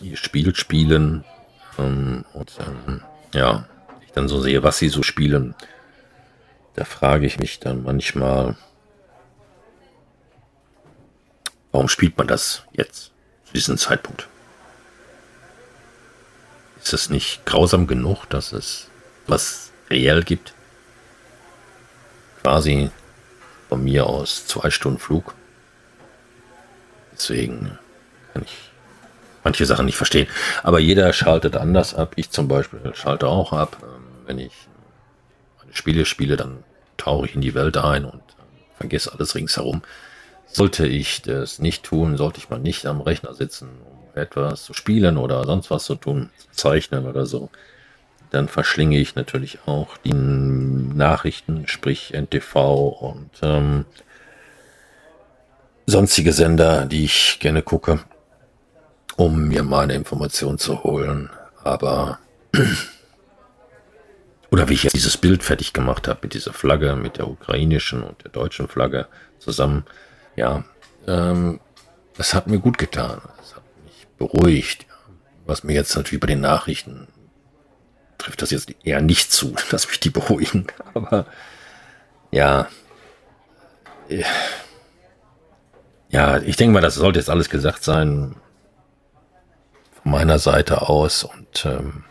ihr 0.00 0.16
Spiel 0.16 0.54
spielen 0.54 1.24
ähm, 1.78 2.24
und 2.34 2.52
ähm, 2.60 3.00
ja, 3.34 3.66
ich 4.04 4.12
dann 4.12 4.28
so 4.28 4.40
sehe, 4.40 4.62
was 4.62 4.78
sie 4.78 4.88
so 4.88 5.02
spielen, 5.02 5.54
da 6.74 6.84
frage 6.84 7.26
ich 7.26 7.38
mich 7.38 7.58
dann 7.58 7.82
manchmal, 7.82 8.56
Warum 11.76 11.90
spielt 11.90 12.16
man 12.16 12.26
das 12.26 12.62
jetzt, 12.72 13.10
zu 13.44 13.52
diesem 13.52 13.76
Zeitpunkt? 13.76 14.28
Ist 16.82 16.94
es 16.94 17.10
nicht 17.10 17.44
grausam 17.44 17.86
genug, 17.86 18.24
dass 18.30 18.52
es 18.52 18.88
was 19.26 19.72
reell 19.90 20.22
gibt? 20.22 20.54
Quasi 22.40 22.90
von 23.68 23.84
mir 23.84 24.06
aus 24.06 24.46
zwei 24.46 24.70
Stunden 24.70 24.98
Flug. 24.98 25.34
Deswegen 27.16 27.78
kann 28.32 28.42
ich 28.42 28.70
manche 29.44 29.66
Sachen 29.66 29.86
nicht 29.86 29.96
verstehen. 29.96 30.28
Aber 30.62 30.78
jeder 30.78 31.12
schaltet 31.12 31.56
anders 31.56 31.94
ab. 31.94 32.12
Ich 32.16 32.30
zum 32.30 32.48
Beispiel 32.48 32.80
schalte 32.94 33.28
auch 33.28 33.52
ab. 33.52 33.78
Ähm, 33.82 34.04
wenn 34.26 34.38
ich 34.38 34.52
meine 35.58 35.74
Spiele 35.74 36.04
spiele, 36.04 36.36
dann 36.36 36.64
tauche 36.96 37.26
ich 37.26 37.34
in 37.34 37.40
die 37.40 37.54
Welt 37.54 37.76
ein 37.76 38.04
und 38.04 38.22
vergesse 38.76 39.12
alles 39.12 39.34
ringsherum. 39.34 39.82
Sollte 40.46 40.86
ich 40.86 41.22
das 41.22 41.58
nicht 41.58 41.84
tun, 41.84 42.16
sollte 42.16 42.38
ich 42.38 42.50
mal 42.50 42.58
nicht 42.58 42.86
am 42.86 43.00
Rechner 43.00 43.34
sitzen, 43.34 43.68
um 43.84 44.20
etwas 44.20 44.64
zu 44.64 44.74
spielen 44.74 45.16
oder 45.18 45.44
sonst 45.44 45.70
was 45.70 45.84
zu 45.84 45.94
tun, 45.96 46.30
zu 46.38 46.48
zeichnen 46.52 47.06
oder 47.06 47.26
so, 47.26 47.50
dann 48.30 48.48
verschlinge 48.48 48.98
ich 48.98 49.14
natürlich 49.14 49.58
auch 49.66 49.96
die 49.98 50.12
Nachrichten, 50.14 51.66
sprich 51.68 52.12
NTV 52.12 52.88
und 53.00 53.30
ähm, 53.42 53.84
sonstige 55.86 56.32
Sender, 56.32 56.84
die 56.84 57.04
ich 57.04 57.38
gerne 57.40 57.62
gucke, 57.62 58.00
um 59.16 59.48
mir 59.48 59.62
meine 59.62 59.94
Informationen 59.94 60.58
zu 60.58 60.82
holen. 60.82 61.30
Aber 61.62 62.18
oder 64.50 64.68
wie 64.68 64.74
ich 64.74 64.82
jetzt 64.84 64.96
dieses 64.96 65.16
Bild 65.16 65.42
fertig 65.42 65.72
gemacht 65.72 66.08
habe 66.08 66.20
mit 66.22 66.34
dieser 66.34 66.52
Flagge, 66.52 66.96
mit 66.96 67.18
der 67.18 67.28
ukrainischen 67.28 68.02
und 68.02 68.22
der 68.24 68.30
deutschen 68.30 68.68
Flagge 68.68 69.06
zusammen. 69.38 69.84
Ja, 70.34 70.64
ähm, 71.06 71.60
das 72.16 72.34
hat 72.34 72.46
mir 72.46 72.58
gut 72.58 72.78
getan. 72.78 73.20
Das 73.36 73.54
hat 73.54 73.62
mich 73.84 74.06
beruhigt. 74.18 74.86
Was 75.46 75.62
mir 75.62 75.74
jetzt 75.74 75.94
natürlich 75.94 76.20
bei 76.20 76.26
den 76.26 76.40
Nachrichten 76.40 77.06
trifft 78.18 78.42
das 78.42 78.50
jetzt 78.50 78.74
eher 78.82 79.00
nicht 79.00 79.30
zu, 79.32 79.54
dass 79.70 79.88
mich 79.88 80.00
die 80.00 80.10
beruhigen. 80.10 80.66
Aber 80.94 81.26
ja, 82.30 82.68
ja, 84.08 84.26
ich 86.44 86.56
denke 86.56 86.74
mal, 86.74 86.80
das 86.80 86.94
sollte 86.94 87.18
jetzt 87.18 87.30
alles 87.30 87.50
gesagt 87.50 87.84
sein 87.84 88.36
von 90.02 90.12
meiner 90.12 90.38
Seite 90.38 90.82
aus 90.82 91.24
und 91.24 91.64
ähm, 91.66 92.04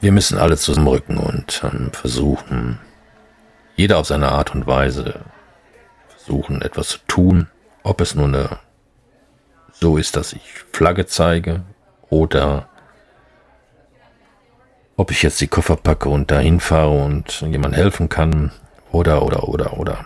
wir 0.00 0.12
müssen 0.12 0.38
alle 0.38 0.56
zusammenrücken 0.56 1.18
und 1.18 1.62
ähm, 1.64 1.90
versuchen, 1.92 2.78
jeder 3.76 3.98
auf 3.98 4.06
seine 4.06 4.30
Art 4.32 4.54
und 4.54 4.66
Weise 4.66 5.20
versuchen, 6.08 6.62
etwas 6.62 6.88
zu 6.88 6.98
tun, 7.06 7.48
ob 7.82 8.00
es 8.00 8.14
nur 8.14 8.26
eine 8.26 8.58
so 9.72 9.96
ist, 9.96 10.16
dass 10.16 10.32
ich 10.32 10.42
Flagge 10.72 11.06
zeige 11.06 11.62
oder 12.10 12.68
ob 14.98 15.12
ich 15.12 15.22
jetzt 15.22 15.40
die 15.40 15.46
Koffer 15.46 15.76
packe 15.76 16.08
und 16.08 16.30
dahin 16.32 16.58
fahre 16.58 16.90
und 16.90 17.40
jemand 17.42 17.76
helfen 17.76 18.08
kann 18.08 18.50
oder, 18.90 19.22
oder, 19.22 19.48
oder, 19.48 19.78
oder. 19.78 20.04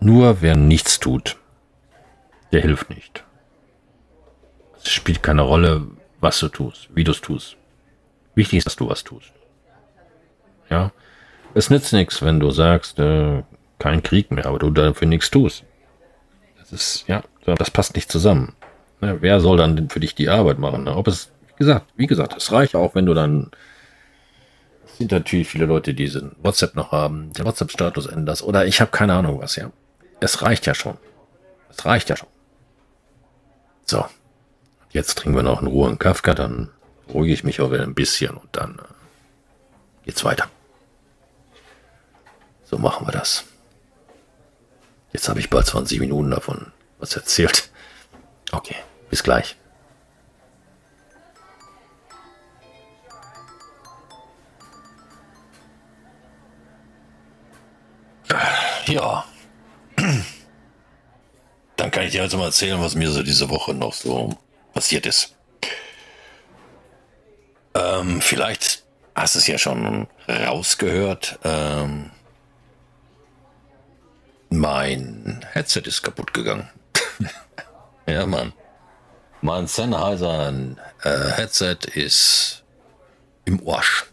Nur 0.00 0.40
wer 0.40 0.56
nichts 0.56 0.98
tut, 0.98 1.36
der 2.52 2.62
hilft 2.62 2.88
nicht. 2.88 3.22
Es 4.82 4.90
spielt 4.90 5.22
keine 5.22 5.42
Rolle, 5.42 5.86
was 6.20 6.38
du 6.40 6.48
tust, 6.48 6.88
wie 6.94 7.04
du 7.04 7.12
es 7.12 7.20
tust. 7.20 7.56
Wichtig 8.34 8.58
ist, 8.58 8.64
dass 8.66 8.76
du 8.76 8.88
was 8.88 9.04
tust. 9.04 9.32
Ja. 10.70 10.90
Es 11.52 11.68
nützt 11.68 11.92
nichts, 11.92 12.22
wenn 12.22 12.40
du 12.40 12.50
sagst, 12.50 12.98
äh, 12.98 13.42
kein 13.78 14.02
Krieg 14.02 14.30
mehr, 14.30 14.46
aber 14.46 14.58
du 14.58 14.70
dafür 14.70 15.06
nichts 15.06 15.30
tust. 15.30 15.64
Das 16.58 16.72
ist, 16.72 17.04
ja, 17.08 17.22
das 17.44 17.70
passt 17.70 17.94
nicht 17.94 18.10
zusammen. 18.10 18.54
Ne, 19.02 19.18
wer 19.20 19.38
soll 19.40 19.58
dann 19.58 19.90
für 19.90 20.00
dich 20.00 20.14
die 20.14 20.30
Arbeit 20.30 20.58
machen? 20.58 20.84
Ne? 20.84 20.96
Ob 20.96 21.08
es 21.08 21.30
gesagt, 21.56 21.86
wie 21.96 22.06
gesagt, 22.06 22.36
es 22.36 22.52
reicht 22.52 22.74
auch, 22.74 22.94
wenn 22.94 23.06
du 23.06 23.14
dann 23.14 23.50
es 24.86 24.98
sind 24.98 25.10
natürlich 25.10 25.48
viele 25.48 25.66
Leute, 25.66 25.92
die 25.92 26.04
diesen 26.04 26.36
WhatsApp 26.40 26.76
noch 26.76 26.92
haben, 26.92 27.32
den 27.32 27.44
WhatsApp-Status 27.44 28.06
änderst 28.06 28.42
oder 28.42 28.66
ich 28.66 28.80
habe 28.80 28.92
keine 28.92 29.14
Ahnung 29.14 29.40
was, 29.40 29.56
ja. 29.56 29.70
Es 30.20 30.42
reicht 30.42 30.66
ja 30.66 30.74
schon. 30.74 30.96
Es 31.68 31.84
reicht 31.84 32.08
ja 32.10 32.16
schon. 32.16 32.28
So. 33.84 34.04
Jetzt 34.90 35.18
trinken 35.18 35.36
wir 35.36 35.42
noch 35.42 35.60
in 35.60 35.66
Ruhe 35.66 35.88
einen 35.88 35.98
Kafka, 35.98 36.34
dann 36.34 36.70
beruhige 37.08 37.34
ich 37.34 37.42
mich 37.42 37.60
auch 37.60 37.72
wieder 37.72 37.82
ein 37.82 37.96
bisschen 37.96 38.36
und 38.36 38.48
dann 38.52 38.78
äh, 38.78 40.04
geht's 40.04 40.24
weiter. 40.24 40.48
So 42.62 42.78
machen 42.78 43.06
wir 43.06 43.12
das. 43.12 43.44
Jetzt 45.12 45.28
habe 45.28 45.40
ich 45.40 45.50
bald 45.50 45.66
20 45.66 45.98
Minuten 45.98 46.30
davon 46.30 46.72
was 46.98 47.16
erzählt. 47.16 47.70
Okay, 48.52 48.76
bis 49.10 49.24
gleich. 49.24 49.56
Ja. 58.86 59.24
Dann 61.76 61.90
kann 61.90 62.04
ich 62.04 62.12
dir 62.12 62.22
also 62.22 62.38
mal 62.38 62.46
erzählen, 62.46 62.80
was 62.80 62.94
mir 62.94 63.10
so 63.10 63.22
diese 63.22 63.48
Woche 63.48 63.74
noch 63.74 63.92
so 63.92 64.36
passiert 64.72 65.06
ist. 65.06 65.34
Ähm, 67.74 68.20
vielleicht 68.20 68.84
hast 69.14 69.34
du 69.34 69.38
es 69.40 69.46
ja 69.46 69.58
schon 69.58 70.06
rausgehört. 70.28 71.38
Ähm, 71.44 72.10
mein 74.50 75.44
Headset 75.52 75.82
ist 75.84 76.02
kaputt 76.02 76.32
gegangen. 76.32 76.68
ja, 78.06 78.26
Mann. 78.26 78.52
Mein 79.40 79.66
Sennheiser 79.66 80.54
äh, 81.02 81.32
Headset 81.32 81.78
ist 81.94 82.62
im 83.44 83.66
Arsch. 83.68 84.06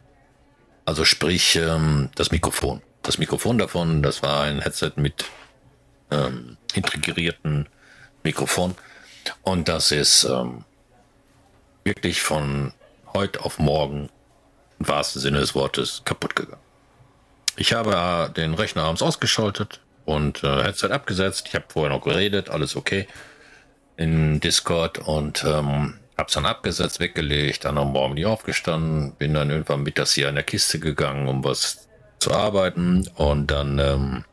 Also 0.83 1.05
sprich 1.05 1.55
ähm, 1.55 2.09
das 2.15 2.31
Mikrofon 2.31 2.81
das 3.03 3.17
Mikrofon 3.17 3.57
davon, 3.57 4.03
das 4.03 4.21
war 4.23 4.43
ein 4.43 4.61
Headset 4.61 4.93
mit 4.95 5.25
ähm, 6.11 6.57
integrierten 6.73 7.67
Mikrofon. 8.23 8.75
Und 9.41 9.67
das 9.67 9.91
ist 9.91 10.23
ähm, 10.23 10.63
wirklich 11.83 12.21
von 12.21 12.73
heute 13.13 13.43
auf 13.43 13.59
morgen 13.59 14.09
im 14.79 14.87
wahrsten 14.87 15.21
Sinne 15.21 15.39
des 15.39 15.55
Wortes 15.55 16.01
kaputt 16.05 16.35
gegangen. 16.35 16.61
Ich 17.55 17.73
habe 17.73 18.31
den 18.35 18.53
Rechner 18.53 18.83
abends 18.83 19.01
ausgeschaltet 19.01 19.81
und 20.05 20.43
äh, 20.43 20.63
Headset 20.63 20.87
abgesetzt. 20.87 21.45
Ich 21.47 21.55
habe 21.55 21.65
vorher 21.67 21.95
noch 21.95 22.03
geredet, 22.03 22.49
alles 22.49 22.75
okay 22.75 23.07
in 23.97 24.39
Discord 24.39 24.99
und 24.99 25.43
ähm, 25.43 25.99
hab's 26.17 26.33
dann 26.33 26.45
abgesetzt, 26.45 26.99
weggelegt, 26.99 27.65
dann 27.65 27.77
am 27.77 27.91
Morgen 27.91 28.15
nicht 28.15 28.25
aufgestanden, 28.25 29.13
bin 29.13 29.33
dann 29.33 29.49
irgendwann 29.49 29.83
mittags 29.83 30.13
hier 30.13 30.29
in 30.29 30.35
der 30.35 30.43
Kiste 30.43 30.79
gegangen, 30.79 31.27
um 31.27 31.43
was 31.43 31.87
zu 32.21 32.31
arbeiten 32.31 33.07
und 33.15 33.47
dann 33.47 33.79
ähm, 33.79 34.23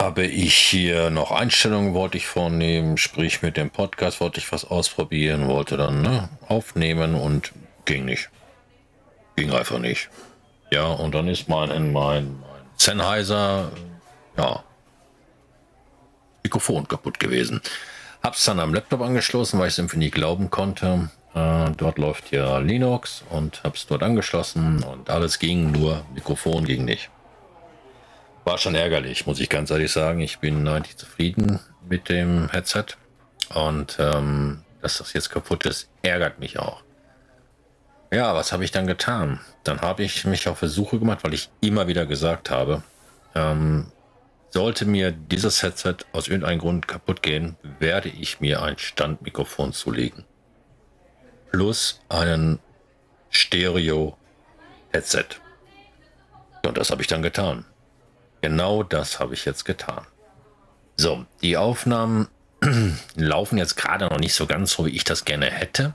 habe 0.00 0.26
ich 0.26 0.56
hier 0.56 1.10
noch 1.10 1.30
Einstellungen 1.30 1.94
wollte 1.94 2.18
ich 2.18 2.26
vornehmen, 2.26 2.98
sprich 2.98 3.40
mit 3.40 3.56
dem 3.56 3.70
Podcast 3.70 4.20
wollte 4.20 4.40
ich 4.40 4.52
was 4.52 4.64
ausprobieren, 4.64 5.48
wollte 5.48 5.76
dann 5.76 6.02
ne, 6.02 6.28
aufnehmen 6.46 7.14
und 7.14 7.52
ging 7.84 8.04
nicht. 8.04 8.28
Ging 9.36 9.52
einfach 9.52 9.78
nicht. 9.78 10.10
Ja, 10.70 10.86
und 10.86 11.14
dann 11.14 11.28
ist 11.28 11.48
mein, 11.48 11.68
mein, 11.92 11.92
mein 11.92 12.66
Sennheiser, 12.76 13.70
ja, 14.36 14.62
Mikrofon 16.42 16.86
kaputt 16.86 17.18
gewesen. 17.18 17.62
Hab's 18.22 18.44
dann 18.44 18.60
am 18.60 18.74
Laptop 18.74 19.00
angeschlossen, 19.00 19.58
weil 19.58 19.68
ich 19.68 19.74
es 19.74 19.78
irgendwie 19.78 19.98
nie 19.98 20.10
glauben 20.10 20.50
konnte. 20.50 21.10
Äh, 21.34 21.70
dort 21.76 21.98
läuft 21.98 22.30
ja 22.30 22.58
Linux 22.58 23.24
und 23.30 23.64
habe 23.64 23.76
es 23.76 23.86
dort 23.86 24.02
angeschlossen 24.02 24.82
und 24.82 25.08
alles 25.08 25.38
ging, 25.38 25.72
nur 25.72 26.04
Mikrofon 26.14 26.64
ging 26.64 26.84
nicht. 26.84 27.10
War 28.44 28.58
schon 28.58 28.74
ärgerlich, 28.74 29.26
muss 29.26 29.40
ich 29.40 29.48
ganz 29.48 29.70
ehrlich 29.70 29.92
sagen. 29.92 30.20
Ich 30.20 30.40
bin 30.40 30.66
eigentlich 30.68 30.96
zufrieden 30.96 31.60
mit 31.88 32.08
dem 32.08 32.50
Headset 32.50 32.84
und 33.54 33.96
ähm, 33.98 34.62
dass 34.82 34.98
das 34.98 35.12
jetzt 35.12 35.30
kaputt 35.30 35.64
ist, 35.64 35.88
ärgert 36.02 36.38
mich 36.38 36.58
auch. 36.58 36.82
Ja, 38.12 38.34
was 38.34 38.52
habe 38.52 38.64
ich 38.64 38.72
dann 38.72 38.86
getan? 38.86 39.40
Dann 39.64 39.80
habe 39.80 40.02
ich 40.02 40.26
mich 40.26 40.48
auf 40.48 40.58
Versuche 40.58 40.98
gemacht, 40.98 41.20
weil 41.22 41.32
ich 41.32 41.48
immer 41.60 41.86
wieder 41.86 42.04
gesagt 42.04 42.50
habe, 42.50 42.82
ähm, 43.34 43.90
sollte 44.50 44.84
mir 44.84 45.12
dieses 45.12 45.62
Headset 45.62 45.96
aus 46.12 46.28
irgendeinem 46.28 46.58
Grund 46.58 46.88
kaputt 46.88 47.22
gehen, 47.22 47.56
werde 47.78 48.10
ich 48.10 48.40
mir 48.40 48.60
ein 48.60 48.76
Standmikrofon 48.76 49.72
zulegen 49.72 50.26
plus 51.52 52.00
einen 52.08 52.58
Stereo-Headset. 53.30 55.26
Und 56.66 56.76
das 56.78 56.90
habe 56.90 57.02
ich 57.02 57.08
dann 57.08 57.22
getan. 57.22 57.64
Genau 58.40 58.82
das 58.82 59.20
habe 59.20 59.34
ich 59.34 59.44
jetzt 59.44 59.64
getan. 59.64 60.04
So, 60.96 61.24
die 61.42 61.56
Aufnahmen 61.56 62.28
laufen 63.14 63.58
jetzt 63.58 63.76
gerade 63.76 64.06
noch 64.06 64.18
nicht 64.18 64.34
so 64.34 64.46
ganz 64.46 64.72
so, 64.72 64.86
wie 64.86 64.90
ich 64.90 65.04
das 65.04 65.24
gerne 65.24 65.46
hätte. 65.46 65.94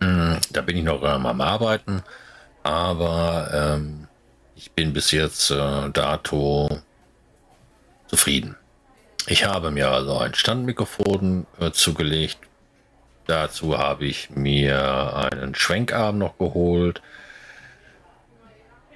Hm, 0.00 0.38
da 0.50 0.60
bin 0.60 0.76
ich 0.76 0.84
noch 0.84 1.02
am 1.02 1.40
Arbeiten, 1.40 2.02
aber 2.62 3.50
ähm, 3.52 4.08
ich 4.56 4.72
bin 4.72 4.92
bis 4.92 5.10
jetzt 5.10 5.50
äh, 5.50 5.90
dato 5.90 6.80
zufrieden. 8.06 8.56
Ich 9.26 9.44
habe 9.44 9.70
mir 9.70 9.90
also 9.90 10.18
ein 10.18 10.34
Standmikrofon 10.34 11.46
äh, 11.58 11.70
zugelegt, 11.70 12.38
Dazu 13.26 13.78
habe 13.78 14.06
ich 14.06 14.30
mir 14.30 15.30
einen 15.32 15.54
Schwenkarm 15.54 16.18
noch 16.18 16.38
geholt. 16.38 17.02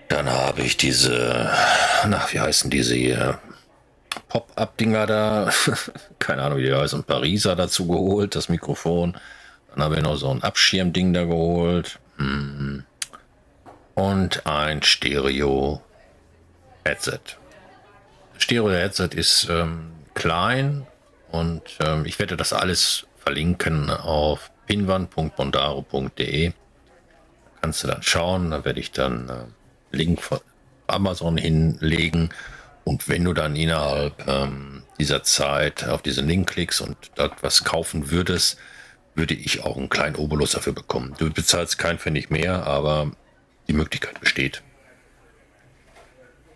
Dann 0.08 0.28
habe 0.30 0.62
ich 0.62 0.76
diese, 0.76 1.50
nach 2.06 2.32
wie 2.32 2.40
heißen 2.40 2.70
diese 2.70 2.94
hier? 2.94 3.40
Pop-Up-Dinger 4.28 5.06
da, 5.06 5.50
keine 6.18 6.42
Ahnung, 6.42 6.58
wie 6.58 6.64
die 6.64 6.74
heißen, 6.74 7.04
Pariser 7.04 7.54
dazu 7.56 7.86
geholt, 7.86 8.34
das 8.34 8.48
Mikrofon. 8.48 9.16
Dann 9.70 9.84
habe 9.84 9.96
ich 9.96 10.02
noch 10.02 10.16
so 10.16 10.30
ein 10.30 10.42
Abschirmding 10.42 11.12
da 11.12 11.24
geholt. 11.24 11.98
Hm. 12.16 12.84
Und 13.94 14.46
ein 14.46 14.82
Stereo-Headset. 14.82 17.20
Stereo-Headset 18.38 19.10
ist 19.14 19.48
ähm, 19.50 19.90
klein 20.14 20.86
und 21.30 21.62
ähm, 21.80 22.06
ich 22.06 22.18
werde 22.18 22.36
das 22.36 22.52
alles 22.52 23.06
verlinken 23.28 23.90
auf 23.90 24.50
pinwand.bondaro.de. 24.68 26.52
Kannst 27.60 27.84
du 27.84 27.88
dann 27.88 28.02
schauen, 28.02 28.50
da 28.52 28.64
werde 28.64 28.80
ich 28.80 28.90
dann 28.90 29.28
äh, 29.28 29.94
Link 29.94 30.22
von 30.22 30.40
Amazon 30.86 31.36
hinlegen 31.36 32.30
Und 32.84 33.06
wenn 33.06 33.24
du 33.24 33.34
dann 33.34 33.54
innerhalb 33.54 34.26
ähm, 34.26 34.82
dieser 34.98 35.24
Zeit 35.24 35.86
auf 35.86 36.00
diesen 36.00 36.26
Link 36.26 36.48
klickst 36.48 36.80
und 36.80 36.96
dort 37.16 37.42
was 37.42 37.64
kaufen 37.64 38.10
würdest, 38.10 38.58
würde 39.14 39.34
ich 39.34 39.62
auch 39.62 39.76
einen 39.76 39.90
kleinen 39.90 40.16
Obolus 40.16 40.52
dafür 40.52 40.72
bekommen. 40.72 41.14
Du 41.18 41.30
bezahlst 41.30 41.76
kein 41.76 41.98
Pfennig 41.98 42.30
mehr, 42.30 42.66
aber 42.66 43.10
die 43.68 43.74
Möglichkeit 43.74 44.18
besteht. 44.20 44.62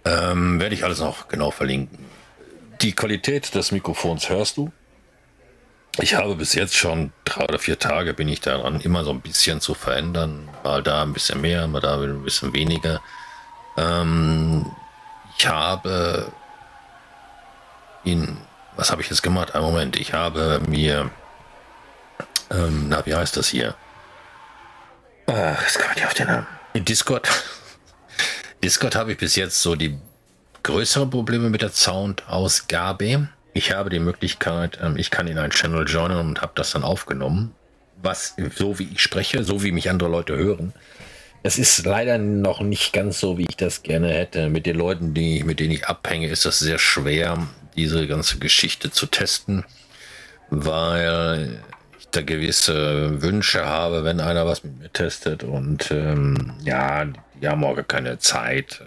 Ähm, 0.07 0.59
werde 0.59 0.75
ich 0.75 0.85
alles 0.85 1.01
noch 1.01 1.29
genau 1.29 1.51
verlinken. 1.51 1.99
Die 2.81 2.93
Qualität 2.93 3.55
des 3.55 3.73
Mikrofons 3.73 4.31
hörst 4.31 4.57
du. 4.57 4.73
Ich 6.01 6.15
habe 6.15 6.35
bis 6.37 6.55
jetzt 6.55 6.75
schon 6.75 7.13
drei 7.25 7.45
oder 7.45 7.59
vier 7.59 7.79
Tage 7.79 8.15
bin 8.15 8.29
ich 8.29 8.41
daran, 8.41 8.81
immer 8.81 9.05
so 9.05 9.11
ein 9.11 9.21
bisschen 9.21 9.61
zu 9.61 9.75
verändern. 9.75 10.49
Mal 10.65 10.83
da 10.83 11.03
ein 11.03 11.13
bisschen 11.13 11.41
mehr, 11.41 11.67
mal 11.67 11.81
da 11.81 12.01
ein 12.01 12.23
bisschen 12.23 12.55
weniger. 12.55 13.03
Ähm, 13.77 14.71
ich 15.37 15.47
habe 15.47 16.33
ihn, 18.05 18.39
was 18.77 18.91
habe 18.91 19.03
ich 19.03 19.11
jetzt 19.11 19.23
gemacht? 19.23 19.55
Ein 19.55 19.63
Moment, 19.63 19.97
ich 19.97 20.15
habe 20.15 20.61
mir, 20.67 21.11
ähm, 22.51 22.89
na, 22.89 23.05
wie 23.05 23.15
heißt 23.15 23.37
das 23.37 23.49
hier? 23.49 23.75
Ach, 25.27 25.63
das 25.63 25.75
kann 25.75 25.89
man 25.89 25.97
nicht 25.97 26.07
auf 26.07 26.15
den 26.15 26.27
Namen. 26.27 26.47
In 26.73 26.87
Discord. 26.87 27.29
Discord 28.65 28.95
habe 28.95 29.13
ich 29.13 29.19
bis 29.19 29.37
jetzt 29.37 29.61
so 29.61 29.77
die 29.77 29.99
größeren 30.63 31.11
Probleme 31.11 31.51
mit 31.51 31.61
der 31.61 31.71
Soundausgabe. 31.71 33.29
Ich 33.55 33.73
habe 33.73 33.91
die 33.91 33.99
Möglichkeit, 33.99 34.79
ähm, 34.83 34.97
ich 34.97 35.11
kann 35.11 35.27
in 35.27 35.39
einen 35.39 35.53
Channel 35.53 35.87
joinen 35.87 36.19
und 36.19 36.43
habe 36.43 36.53
das 36.55 36.73
dann 36.73 36.85
aufgenommen. 36.85 37.55
Was 38.03 38.35
so 38.57 38.79
wie 38.79 38.89
ich 38.93 39.01
spreche, 39.01 39.45
so 39.45 39.63
wie 39.63 39.73
mich 39.73 39.91
andere 39.91 40.09
Leute 40.09 40.37
hören. 40.37 40.73
Es 41.45 41.59
ist 41.59 41.85
leider 41.85 42.19
noch 42.19 42.61
nicht 42.61 42.93
ganz 42.93 43.21
so, 43.21 43.37
wie 43.37 43.47
ich 43.49 43.57
das 43.57 43.83
gerne 43.83 44.09
hätte. 44.13 44.49
Mit 44.49 44.67
den 44.67 44.77
Leuten, 44.77 45.13
die, 45.13 45.43
mit 45.45 45.61
denen 45.61 45.73
ich 45.73 45.87
abhänge, 45.87 46.29
ist 46.29 46.45
das 46.45 46.59
sehr 46.59 46.79
schwer, 46.79 47.47
diese 47.77 48.07
ganze 48.07 48.39
Geschichte 48.39 48.91
zu 48.91 49.07
testen, 49.07 49.65
weil 50.51 51.61
ich 51.99 52.09
da 52.09 52.23
gewisse 52.23 53.23
Wünsche 53.23 53.67
habe, 53.67 54.05
wenn 54.05 54.21
einer 54.21 54.47
was 54.47 54.63
mit 54.63 54.79
mir 54.79 54.93
testet. 54.93 55.43
Und 55.43 55.91
ähm, 55.91 56.55
ja, 56.65 57.07
die 57.41 57.49
haben 57.49 57.65
auch 57.65 57.77
keine 57.89 58.19
Zeit 58.19 58.83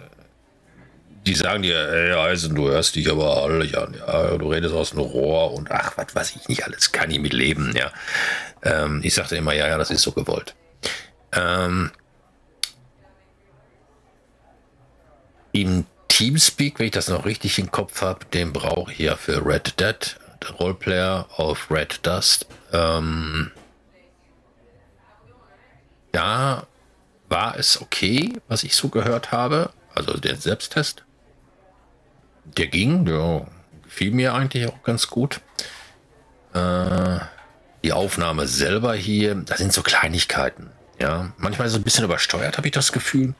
die 1.26 1.34
sagen 1.34 1.62
dir, 1.62 1.76
ey 1.92 2.12
Eisen, 2.12 2.54
du 2.54 2.68
hörst 2.68 2.94
dich 2.94 3.10
aber 3.10 3.42
alle 3.42 3.64
an, 3.78 3.94
ja, 3.94 4.38
du 4.38 4.50
redest 4.50 4.74
aus 4.74 4.90
dem 4.90 5.00
Rohr 5.00 5.52
und 5.52 5.70
ach, 5.70 5.96
was 5.96 6.14
weiß 6.14 6.36
ich 6.36 6.48
nicht 6.48 6.64
alles, 6.64 6.92
kann 6.92 7.10
ich 7.10 7.18
mit 7.18 7.32
leben, 7.32 7.74
ja. 7.76 7.90
Ähm, 8.62 9.00
ich 9.02 9.14
sagte 9.14 9.36
immer, 9.36 9.52
ja, 9.52 9.66
ja, 9.66 9.76
das 9.76 9.90
ist 9.90 10.02
so 10.02 10.12
gewollt. 10.12 10.54
Ähm, 11.32 11.90
Im 15.52 15.86
Teamspeak, 16.08 16.78
wenn 16.78 16.86
ich 16.86 16.92
das 16.92 17.08
noch 17.08 17.24
richtig 17.24 17.58
im 17.58 17.70
Kopf 17.70 18.02
habe, 18.02 18.24
den 18.26 18.52
brauche 18.52 18.92
ich 18.92 18.98
ja 18.98 19.16
für 19.16 19.44
Red 19.44 19.80
Dead, 19.80 20.16
Roleplayer 20.60 21.26
auf 21.36 21.70
Red 21.70 22.06
Dust. 22.06 22.46
Ähm, 22.72 23.50
da 26.12 26.66
war 27.28 27.58
es 27.58 27.80
okay, 27.80 28.34
was 28.48 28.64
ich 28.64 28.76
so 28.76 28.88
gehört 28.88 29.32
habe, 29.32 29.70
also 29.94 30.18
der 30.18 30.36
Selbsttest 30.36 31.05
der 32.56 32.66
ging, 32.66 33.04
der 33.04 33.46
gefiel 33.84 34.10
mir 34.12 34.34
eigentlich 34.34 34.66
auch 34.68 34.82
ganz 34.82 35.08
gut. 35.08 35.40
Äh, 36.54 37.18
die 37.84 37.92
Aufnahme 37.92 38.46
selber 38.46 38.94
hier, 38.94 39.34
das 39.34 39.58
sind 39.58 39.72
so 39.72 39.82
Kleinigkeiten. 39.82 40.70
Ja, 40.98 41.32
manchmal 41.36 41.68
so 41.68 41.76
ein 41.76 41.82
bisschen 41.82 42.04
übersteuert, 42.04 42.56
habe 42.56 42.68
ich 42.68 42.72
das 42.72 42.90
Gefühl. 42.92 43.34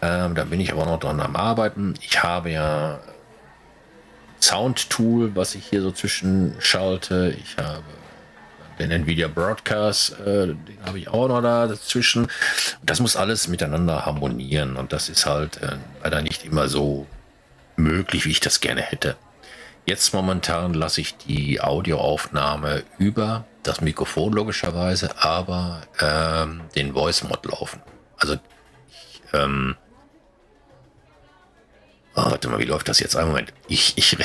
Ähm, 0.00 0.34
da 0.34 0.44
bin 0.44 0.60
ich 0.60 0.72
aber 0.72 0.86
noch 0.86 1.00
dran 1.00 1.20
am 1.20 1.36
Arbeiten. 1.36 1.94
Ich 2.00 2.22
habe 2.22 2.50
ja 2.50 3.00
Sound-Tool, 4.40 5.34
was 5.34 5.54
ich 5.54 5.66
hier 5.66 5.82
so 5.82 5.90
zwischenschalte. 5.90 7.34
Ich 7.38 7.56
habe 7.56 7.82
den 8.78 8.90
Nvidia 8.90 9.28
Broadcast, 9.28 10.18
äh, 10.20 10.48
den 10.48 10.78
habe 10.84 10.98
ich 10.98 11.08
auch 11.08 11.28
noch 11.28 11.40
da 11.40 11.66
dazwischen. 11.66 12.28
Das 12.82 13.00
muss 13.00 13.16
alles 13.16 13.48
miteinander 13.48 14.04
harmonieren 14.04 14.76
und 14.76 14.92
das 14.92 15.08
ist 15.08 15.26
halt 15.26 15.62
äh, 15.62 15.76
leider 16.02 16.22
nicht 16.22 16.44
immer 16.44 16.68
so 16.68 17.06
möglich, 17.76 18.24
wie 18.24 18.30
ich 18.30 18.40
das 18.40 18.60
gerne 18.60 18.82
hätte. 18.82 19.16
Jetzt 19.86 20.14
momentan 20.14 20.72
lasse 20.72 21.02
ich 21.02 21.16
die 21.18 21.60
Audioaufnahme 21.60 22.84
über 22.98 23.44
das 23.62 23.80
Mikrofon 23.80 24.32
logischerweise, 24.32 25.10
aber 25.22 25.82
ähm, 26.00 26.62
den 26.74 26.94
Voice 26.94 27.24
Mod 27.24 27.44
laufen. 27.44 27.82
Also 28.16 28.34
ich, 28.88 29.22
ähm, 29.34 29.76
oh, 32.14 32.24
warte 32.24 32.48
mal, 32.48 32.58
wie 32.58 32.64
läuft 32.64 32.88
das 32.88 33.00
jetzt? 33.00 33.16
Ein 33.16 33.28
Moment. 33.28 33.52
Ich, 33.68 33.98
ich 33.98 34.16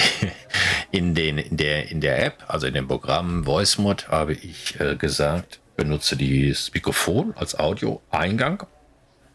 in 0.92 1.14
den 1.14 1.38
in 1.38 1.58
der 1.58 1.90
in 1.90 2.00
der 2.00 2.24
App, 2.26 2.46
also 2.48 2.68
in 2.68 2.74
dem 2.74 2.88
Programm 2.88 3.44
Voice 3.44 3.78
Mod, 3.78 4.08
habe 4.08 4.34
ich 4.34 4.80
äh, 4.80 4.96
gesagt, 4.96 5.60
benutze 5.76 6.16
das 6.16 6.72
Mikrofon 6.74 7.34
als 7.36 7.58
Audio-Eingang. 7.58 8.64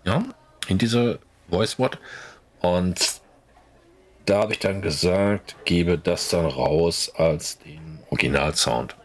Ja, 0.05 0.25
in 0.69 0.79
diese 0.79 1.19
Voice 1.51 1.79
Mod 1.79 1.99
und 2.61 3.24
da 4.27 4.41
habe 4.41 4.53
ich 4.53 4.59
dann 4.59 4.83
gesagt, 4.83 5.57
gebe 5.65 5.99
das 5.99 6.29
dann 6.29 6.47
raus 6.47 7.13
als 7.17 7.59
den 7.59 8.01
Originalsound. 8.11 8.97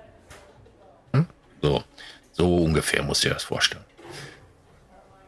Hm? 1.13 1.27
So, 1.61 1.83
so 2.31 2.57
ungefähr 2.57 3.03
muss 3.03 3.23
ich 3.23 3.31
das 3.31 3.43
vorstellen. 3.43 3.83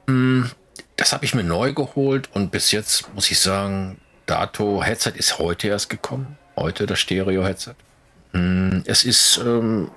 Hm, 0.07 0.49
das 0.95 1.13
habe 1.13 1.25
ich 1.25 1.35
mir 1.35 1.43
neu 1.43 1.73
geholt 1.73 2.29
und 2.33 2.51
bis 2.51 2.71
jetzt 2.71 3.13
muss 3.13 3.31
ich 3.31 3.39
sagen, 3.39 3.99
Dato 4.25 4.83
Headset 4.83 5.13
ist 5.15 5.39
heute 5.39 5.67
erst 5.67 5.89
gekommen. 5.89 6.37
Heute 6.55 6.85
das 6.85 6.99
Stereo 6.99 7.43
Headset. 7.43 7.75
Hm, 8.33 8.83
es 8.85 9.03
ist 9.03 9.39
ähm, 9.43 9.91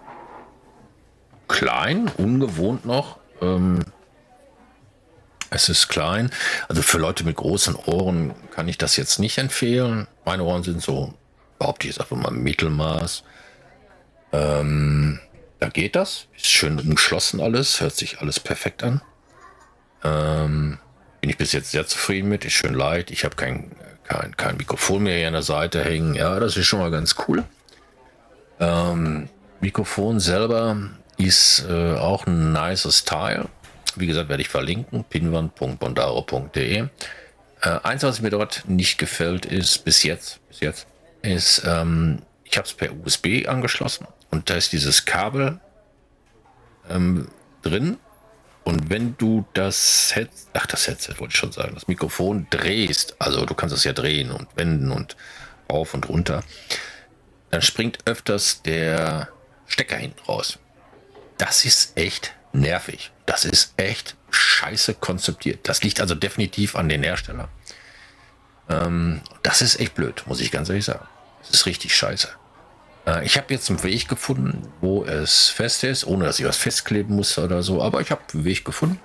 klein, 1.47 2.11
ungewohnt 2.17 2.85
noch. 2.85 3.19
Ähm, 3.41 3.81
es 5.51 5.69
ist 5.69 5.89
klein. 5.89 6.31
Also 6.69 6.83
für 6.83 6.99
Leute 6.99 7.25
mit 7.25 7.37
großen 7.37 7.77
Ohren 7.77 8.35
kann 8.51 8.69
ich 8.69 8.79
das 8.79 8.97
jetzt 8.97 9.19
nicht 9.19 9.39
empfehlen. 9.39 10.07
Meine 10.25 10.45
Ohren 10.45 10.63
sind 10.63 10.83
so, 10.83 11.15
behaupte 11.59 11.87
ich 11.87 11.95
jetzt 11.95 12.01
einfach 12.01 12.17
mal 12.17 12.31
Mittelmaß. 12.31 13.25
Ähm, 14.33 15.21
da 15.61 15.69
geht 15.69 15.97
das. 15.97 16.27
Ist 16.37 16.47
schön 16.47 16.79
umschlossen 16.79 17.41
alles. 17.41 17.81
Hört 17.81 17.95
sich 17.95 18.21
alles 18.21 18.41
perfekt 18.41 18.83
an. 18.83 19.01
Ähm, 20.03 20.79
bin 21.21 21.31
ich 21.31 21.39
bis 21.39 21.53
jetzt 21.53 21.71
sehr 21.71 21.87
zufrieden 21.87 22.29
mit. 22.29 22.45
Ist 22.45 22.53
schön 22.55 22.75
leicht. 22.75 23.11
Ich 23.11 23.25
habe 23.25 23.37
kein, 23.37 23.71
kein, 24.05 24.37
kein 24.37 24.57
Mikrofon 24.57 25.05
mehr 25.05 25.17
hier 25.17 25.29
an 25.29 25.35
der 25.35 25.43
Seite 25.43 25.85
hängen. 25.85 26.15
Ja, 26.15 26.39
das 26.41 26.57
ist 26.57 26.67
schon 26.67 26.81
mal 26.81 26.91
ganz 26.91 27.15
cool. 27.27 27.45
Ähm, 28.61 29.29
Mikrofon 29.61 30.21
selber 30.21 30.77
ist 31.17 31.65
äh, 31.69 31.95
auch 31.95 32.27
ein 32.27 32.53
nices 32.53 33.05
Teil. 33.05 33.47
Wie 33.99 34.07
gesagt, 34.07 34.29
werde 34.29 34.43
ich 34.43 34.49
verlinken, 34.49 35.05
pinwand.bondaro.de. 35.05 36.89
Äh, 37.63 37.81
eins, 37.83 38.03
was 38.03 38.21
mir 38.21 38.31
dort 38.31 38.65
nicht 38.69 38.99
gefällt, 38.99 39.47
ist 39.47 39.85
bis 39.85 40.03
jetzt, 40.03 40.47
bis 40.49 40.61
jetzt, 40.61 40.87
ist, 41.23 41.63
ähm, 41.67 42.23
ich 42.45 42.57
habe 42.57 42.67
es 42.67 42.75
per 42.75 42.93
USB 42.93 43.49
angeschlossen 43.49 44.07
und 44.31 44.51
da 44.51 44.55
ist 44.55 44.73
dieses 44.73 45.05
Kabel 45.05 45.61
ähm, 46.91 47.29
drin. 47.63 47.99
Und 48.65 48.89
wenn 48.91 49.17
du 49.19 49.45
das 49.53 50.15
Headset, 50.15 50.49
ach 50.55 50.67
das 50.67 50.87
Headset 50.87 51.15
wollte 51.19 51.33
ich 51.33 51.39
schon 51.39 51.53
sagen, 51.53 51.75
das 51.75 51.87
Mikrofon 51.87 52.47
drehst, 52.51 53.17
also 53.19 53.45
du 53.45 53.55
kannst 53.55 53.75
es 53.75 53.85
ja 53.85 53.93
drehen 53.93 54.31
und 54.31 54.49
wenden 54.57 54.91
und 54.91 55.17
rauf 55.71 55.95
und 55.95 56.09
runter, 56.09 56.43
dann 57.51 57.63
springt 57.63 57.99
öfters 58.07 58.63
der 58.63 59.29
Stecker 59.67 59.97
hinten 59.97 60.21
raus. 60.23 60.59
Das 61.39 61.65
ist 61.65 61.97
echt 61.97 62.35
nervig. 62.55 63.11
Das 63.27 63.45
ist 63.45 63.75
echt 63.77 64.17
scheiße 64.31 64.95
konzipiert. 64.95 65.69
Das 65.69 65.83
liegt 65.83 66.01
also 66.01 66.15
definitiv 66.15 66.77
an 66.77 66.89
den 66.89 67.03
Hersteller. 67.03 67.49
Ähm, 68.69 69.21
das 69.43 69.63
ist 69.63 69.81
echt 69.81 69.95
blöd, 69.95 70.25
muss 70.27 70.41
ich 70.41 70.51
ganz 70.51 70.69
ehrlich 70.69 70.85
sagen. 70.85 71.07
Das 71.41 71.51
ist 71.51 71.67
richtig 71.67 71.95
scheiße. 71.95 72.29
Äh, 73.07 73.25
ich 73.25 73.37
habe 73.37 73.53
jetzt 73.53 73.69
einen 73.69 73.83
Weg 73.83 74.09
gefunden, 74.09 74.73
wo 74.81 75.05
es 75.05 75.49
fest 75.49 75.85
ist, 75.85 76.07
ohne 76.07 76.25
dass 76.25 76.39
ich 76.39 76.47
was 76.47 76.57
festkleben 76.57 77.17
muss 77.17 77.37
oder 77.39 77.63
so. 77.63 77.83
Aber 77.83 78.01
ich 78.01 78.11
habe 78.11 78.23
einen 78.33 78.45
Weg 78.45 78.65
gefunden. 78.65 79.01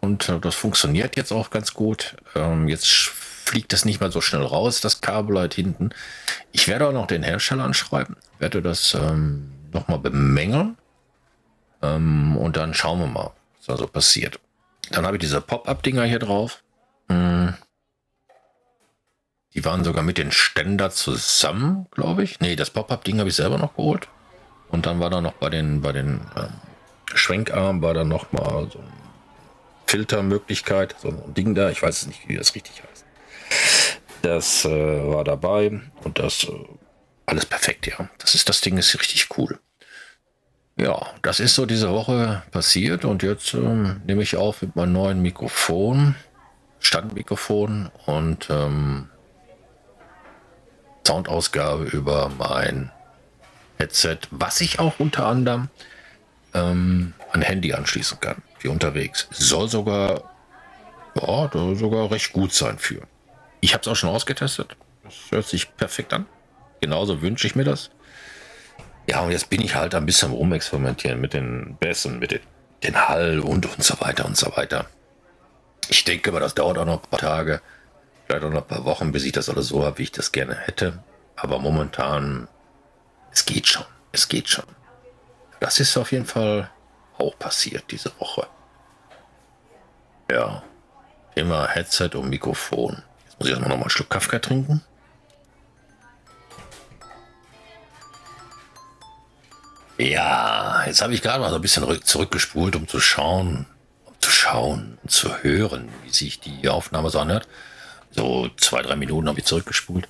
Und 0.00 0.28
äh, 0.28 0.38
das 0.38 0.54
funktioniert 0.54 1.16
jetzt 1.16 1.32
auch 1.32 1.50
ganz 1.50 1.74
gut. 1.74 2.16
Ähm, 2.34 2.68
jetzt 2.68 2.88
fliegt 2.88 3.72
das 3.72 3.84
nicht 3.84 4.00
mehr 4.00 4.10
so 4.10 4.20
schnell 4.20 4.42
raus, 4.42 4.80
das 4.80 5.00
Kabel 5.00 5.38
halt 5.38 5.54
hinten. 5.54 5.90
Ich 6.52 6.68
werde 6.68 6.86
auch 6.86 6.92
noch 6.92 7.06
den 7.06 7.22
Hersteller 7.22 7.64
anschreiben, 7.64 8.16
werde 8.38 8.62
das 8.62 8.94
ähm, 8.94 9.52
nochmal 9.72 9.98
bemängeln 9.98 10.76
ähm, 11.82 12.36
und 12.36 12.56
dann 12.56 12.74
schauen 12.74 13.00
wir 13.00 13.06
mal, 13.06 13.32
was 13.56 13.66
da 13.66 13.76
so 13.76 13.86
passiert. 13.86 14.40
Dann 14.90 15.04
habe 15.06 15.16
ich 15.16 15.20
diese 15.20 15.40
Pop-Up-Dinger 15.40 16.04
hier 16.04 16.18
drauf. 16.18 16.62
Hm. 17.08 17.54
Die 19.54 19.64
waren 19.64 19.84
sogar 19.84 20.02
mit 20.02 20.18
den 20.18 20.30
Ständer 20.30 20.90
zusammen, 20.90 21.86
glaube 21.90 22.22
ich. 22.22 22.40
Nee, 22.40 22.56
das 22.56 22.70
Pop-Up-Ding 22.70 23.18
habe 23.18 23.28
ich 23.28 23.36
selber 23.36 23.58
noch 23.58 23.76
geholt. 23.76 24.08
Und 24.68 24.86
dann 24.86 25.00
war 25.00 25.10
da 25.10 25.20
noch 25.20 25.32
bei 25.32 25.50
den, 25.50 25.80
bei 25.80 25.92
den 25.92 26.20
ähm, 26.36 26.52
Schwenkarmen 27.14 27.82
war 27.82 27.94
da 27.94 28.04
noch 28.04 28.32
mal 28.32 28.68
so 28.70 28.78
eine 28.78 28.92
Filtermöglichkeit, 29.86 30.94
so 31.00 31.08
ein 31.08 31.34
Ding 31.34 31.54
da. 31.54 31.70
Ich 31.70 31.82
weiß 31.82 32.06
nicht, 32.06 32.28
wie 32.28 32.36
das 32.36 32.54
richtig 32.54 32.82
heißt. 32.82 33.04
Das 34.22 34.64
äh, 34.64 34.68
war 35.08 35.24
dabei 35.24 35.80
und 36.04 36.18
das 36.18 36.44
äh, 36.44 36.52
alles 37.24 37.46
perfekt, 37.46 37.86
ja. 37.86 38.08
Das 38.18 38.34
ist 38.34 38.48
das 38.48 38.60
Ding 38.60 38.76
ist 38.76 38.94
richtig 38.94 39.28
cool. 39.38 39.58
Ja, 40.80 41.06
das 41.22 41.40
ist 41.40 41.56
so 41.56 41.66
diese 41.66 41.90
Woche 41.90 42.42
passiert 42.52 43.04
und 43.04 43.24
jetzt 43.24 43.52
ähm, 43.52 44.00
nehme 44.06 44.22
ich 44.22 44.36
auf 44.36 44.62
mit 44.62 44.76
meinem 44.76 44.92
neuen 44.92 45.22
Mikrofon, 45.22 46.14
Standmikrofon 46.78 47.90
und 48.06 48.48
ähm, 48.48 49.08
Soundausgabe 51.04 51.84
über 51.84 52.30
mein 52.38 52.92
Headset, 53.78 54.18
was 54.30 54.60
ich 54.60 54.78
auch 54.78 55.00
unter 55.00 55.26
anderem 55.26 55.68
ähm, 56.54 57.12
an 57.32 57.42
Handy 57.42 57.72
anschließen 57.72 58.20
kann, 58.20 58.42
wie 58.60 58.68
unterwegs. 58.68 59.26
Soll 59.30 59.68
sogar, 59.68 60.30
ja, 61.14 61.50
sogar 61.74 62.10
recht 62.10 62.32
gut 62.32 62.52
sein 62.52 62.78
für. 62.78 63.02
Ich 63.60 63.74
habe 63.74 63.82
es 63.82 63.88
auch 63.88 63.96
schon 63.96 64.10
ausgetestet. 64.10 64.76
Das 65.02 65.14
hört 65.30 65.46
sich 65.46 65.76
perfekt 65.76 66.12
an. 66.12 66.26
Genauso 66.80 67.20
wünsche 67.20 67.48
ich 67.48 67.56
mir 67.56 67.64
das. 67.64 67.90
Ja, 69.08 69.20
und 69.20 69.30
jetzt 69.30 69.48
bin 69.48 69.62
ich 69.62 69.74
halt 69.74 69.94
ein 69.94 70.04
bisschen 70.04 70.32
rumexperimentieren 70.32 71.20
mit 71.20 71.32
den 71.32 71.76
Bässen, 71.80 72.18
mit 72.18 72.30
den, 72.30 72.40
den 72.82 73.08
Hall 73.08 73.40
und 73.40 73.64
und 73.64 73.82
so 73.82 73.98
weiter 74.00 74.26
und 74.26 74.36
so 74.36 74.54
weiter. 74.56 74.86
Ich 75.88 76.04
denke 76.04 76.30
aber, 76.30 76.40
das 76.40 76.54
dauert 76.54 76.76
auch 76.76 76.84
noch 76.84 77.02
ein 77.02 77.10
paar 77.10 77.18
Tage, 77.18 77.62
vielleicht 78.26 78.44
auch 78.44 78.50
noch 78.50 78.62
ein 78.62 78.68
paar 78.68 78.84
Wochen, 78.84 79.10
bis 79.10 79.24
ich 79.24 79.32
das 79.32 79.48
alles 79.48 79.68
so 79.68 79.82
habe, 79.84 79.98
wie 79.98 80.02
ich 80.02 80.12
das 80.12 80.30
gerne 80.32 80.54
hätte. 80.54 81.02
Aber 81.36 81.58
momentan, 81.58 82.48
es 83.32 83.46
geht 83.46 83.66
schon. 83.66 83.84
Es 84.12 84.28
geht 84.28 84.48
schon. 84.48 84.64
Das 85.60 85.80
ist 85.80 85.96
auf 85.96 86.12
jeden 86.12 86.26
Fall 86.26 86.70
auch 87.16 87.38
passiert 87.38 87.84
diese 87.90 88.12
Woche. 88.20 88.46
Ja. 90.30 90.62
Thema 91.34 91.66
Headset 91.68 92.10
und 92.14 92.28
Mikrofon. 92.28 93.02
Jetzt 93.24 93.38
muss 93.38 93.48
ich 93.48 93.52
erstmal 93.52 93.70
noch 93.70 93.76
mal 93.76 93.84
einen 93.84 93.90
Schluck 93.90 94.10
Kaffee 94.10 94.40
trinken. 94.40 94.82
Ja, 99.98 100.84
jetzt 100.86 101.02
habe 101.02 101.12
ich 101.12 101.22
gerade 101.22 101.40
mal 101.40 101.50
so 101.50 101.56
ein 101.56 101.60
bisschen 101.60 101.84
zurückgespult, 102.04 102.76
um 102.76 102.86
zu 102.86 103.00
schauen, 103.00 103.66
um 104.04 104.14
zu 104.20 104.30
schauen, 104.30 104.96
um 105.02 105.08
zu 105.08 105.42
hören, 105.42 105.88
wie 106.04 106.10
sich 106.10 106.38
die 106.38 106.68
Aufnahme 106.68 107.10
so 107.10 107.18
anhört. 107.18 107.48
So 108.12 108.48
zwei, 108.56 108.80
drei 108.82 108.94
Minuten 108.94 109.28
habe 109.28 109.40
ich 109.40 109.44
zurückgespult. 109.44 110.06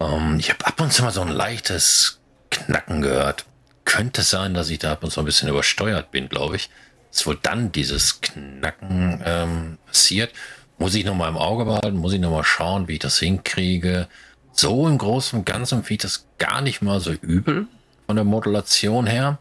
Ähm, 0.00 0.36
ich 0.38 0.50
habe 0.50 0.66
ab 0.66 0.78
und 0.82 0.92
zu 0.92 1.02
mal 1.02 1.12
so 1.12 1.22
ein 1.22 1.28
leichtes 1.28 2.20
Knacken 2.50 3.00
gehbt. 3.00 3.46
Könnte 3.86 4.20
sein, 4.20 4.52
dass 4.52 4.68
ich 4.68 4.80
da 4.80 4.92
ab 4.92 5.02
und 5.02 5.10
zu 5.10 5.20
ein 5.20 5.26
bisschen 5.26 5.48
übersteuert 5.48 6.10
bin, 6.10 6.28
glaube 6.28 6.56
ich. 6.56 6.68
Dass 7.10 7.26
wohl 7.26 7.38
dann 7.42 7.72
dieses 7.72 8.20
Knacken 8.20 9.22
ähm, 9.24 9.78
passiert. 9.86 10.32
Muss 10.76 10.94
ich 10.94 11.06
noch 11.06 11.14
mal 11.14 11.28
im 11.28 11.38
Auge 11.38 11.64
behalten, 11.64 11.96
muss 11.96 12.12
ich 12.12 12.20
noch 12.20 12.30
mal 12.30 12.44
schauen, 12.44 12.86
wie 12.86 12.94
ich 12.94 12.98
das 12.98 13.18
hinkriege. 13.18 14.08
So 14.52 14.86
im 14.86 14.98
Großen 14.98 15.38
und 15.38 15.46
Ganzen 15.46 15.84
finde 15.84 15.92
ich 15.92 15.98
das 16.00 16.26
gar 16.36 16.60
nicht 16.60 16.82
mal 16.82 17.00
so 17.00 17.12
übel 17.12 17.66
von 18.12 18.16
der 18.16 18.24
Modulation 18.26 19.06
her. 19.06 19.38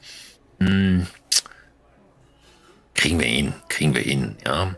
Hm. 0.61 1.05
Kriegen 2.93 3.19
wir 3.19 3.27
ihn, 3.27 3.53
kriegen 3.67 3.93
wir 3.93 4.05
ihn, 4.05 4.37
ja. 4.47 4.75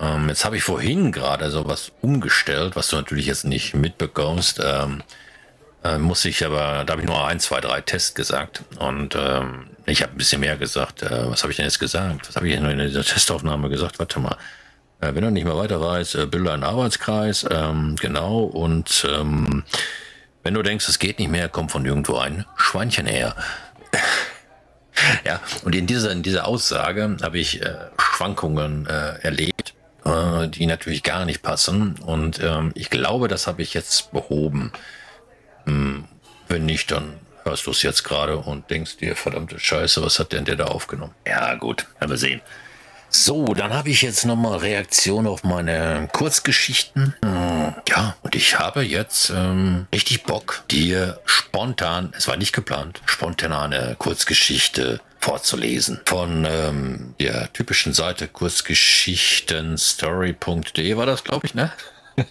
Ähm, 0.00 0.28
jetzt 0.28 0.44
habe 0.44 0.56
ich 0.56 0.64
vorhin 0.64 1.12
gerade 1.12 1.48
so 1.52 1.64
was 1.64 1.92
umgestellt, 2.00 2.74
was 2.74 2.88
du 2.88 2.96
natürlich 2.96 3.26
jetzt 3.26 3.44
nicht 3.44 3.74
mitbekommst. 3.74 4.60
Ähm, 4.64 5.04
äh, 5.84 5.98
muss 5.98 6.24
ich 6.24 6.44
aber, 6.44 6.82
da 6.84 6.94
habe 6.94 7.02
ich 7.02 7.06
nur 7.06 7.24
ein, 7.24 7.38
zwei, 7.38 7.60
drei 7.60 7.80
Tests 7.80 8.12
gesagt. 8.16 8.64
Und 8.80 9.14
ähm, 9.14 9.66
ich 9.86 10.02
habe 10.02 10.10
ein 10.12 10.18
bisschen 10.18 10.40
mehr 10.40 10.56
gesagt. 10.56 11.04
Äh, 11.04 11.30
was 11.30 11.44
habe 11.44 11.52
ich 11.52 11.58
denn 11.58 11.66
jetzt 11.66 11.78
gesagt? 11.78 12.28
Was 12.28 12.34
habe 12.34 12.48
ich 12.48 12.54
in 12.56 12.78
dieser 12.78 13.04
Testaufnahme 13.04 13.68
gesagt? 13.68 14.00
Warte 14.00 14.18
mal. 14.18 14.36
Äh, 15.00 15.14
wenn 15.14 15.22
du 15.22 15.30
nicht 15.30 15.44
mehr 15.44 15.56
weiter 15.56 15.80
weißt, 15.80 16.16
äh, 16.16 16.26
bilde 16.26 16.52
einen 16.52 16.64
Arbeitskreis. 16.64 17.46
Ähm, 17.48 17.94
genau. 18.00 18.40
Und 18.40 19.06
ähm, 19.08 19.62
wenn 20.42 20.54
du 20.54 20.62
denkst, 20.62 20.88
es 20.88 20.98
geht 20.98 21.18
nicht 21.18 21.30
mehr, 21.30 21.48
kommt 21.48 21.72
von 21.72 21.84
irgendwo 21.84 22.16
ein 22.16 22.44
Schweinchen 22.56 23.06
her. 23.06 23.34
ja, 25.24 25.40
und 25.64 25.74
in 25.74 25.86
dieser, 25.86 26.10
in 26.10 26.22
dieser 26.22 26.46
Aussage 26.46 27.16
habe 27.22 27.38
ich 27.38 27.62
äh, 27.62 27.74
Schwankungen 27.98 28.86
äh, 28.86 29.18
erlebt, 29.20 29.74
äh, 30.04 30.48
die 30.48 30.66
natürlich 30.66 31.02
gar 31.02 31.24
nicht 31.24 31.42
passen. 31.42 31.96
Und 32.04 32.40
ähm, 32.42 32.72
ich 32.74 32.90
glaube, 32.90 33.28
das 33.28 33.46
habe 33.46 33.62
ich 33.62 33.74
jetzt 33.74 34.12
behoben. 34.12 34.72
Hm, 35.64 36.04
wenn 36.48 36.66
nicht, 36.66 36.90
dann 36.90 37.14
hörst 37.44 37.66
du 37.66 37.70
es 37.70 37.82
jetzt 37.82 38.04
gerade 38.04 38.36
und 38.36 38.70
denkst 38.70 38.98
dir, 38.98 39.16
verdammte 39.16 39.58
Scheiße, 39.58 40.02
was 40.02 40.18
hat 40.18 40.32
denn 40.32 40.44
der 40.44 40.56
da 40.56 40.64
aufgenommen? 40.66 41.14
Ja, 41.26 41.54
gut, 41.54 41.86
werden 41.98 42.10
wir 42.10 42.18
sehen. 42.18 42.40
So, 43.14 43.44
dann 43.44 43.74
habe 43.74 43.90
ich 43.90 44.00
jetzt 44.00 44.24
nochmal 44.24 44.56
Reaktion 44.58 45.26
auf 45.26 45.44
meine 45.44 46.08
Kurzgeschichten. 46.12 47.14
Hm, 47.22 47.74
ja, 47.86 48.16
und 48.22 48.34
ich 48.34 48.58
habe 48.58 48.80
jetzt 48.82 49.28
ähm, 49.28 49.86
richtig 49.92 50.22
Bock, 50.22 50.64
dir 50.70 51.20
spontan, 51.26 52.14
es 52.16 52.26
war 52.26 52.38
nicht 52.38 52.54
geplant, 52.54 53.02
spontan 53.04 53.52
eine 53.52 53.96
Kurzgeschichte 53.98 55.02
vorzulesen. 55.20 56.00
Von 56.06 56.46
ähm, 56.48 57.14
der 57.20 57.52
typischen 57.52 57.92
Seite 57.92 58.28
kurzgeschichtenstory.de 58.28 60.96
war 60.96 61.04
das, 61.04 61.22
glaube 61.22 61.46
ich, 61.46 61.54
ne? 61.54 61.70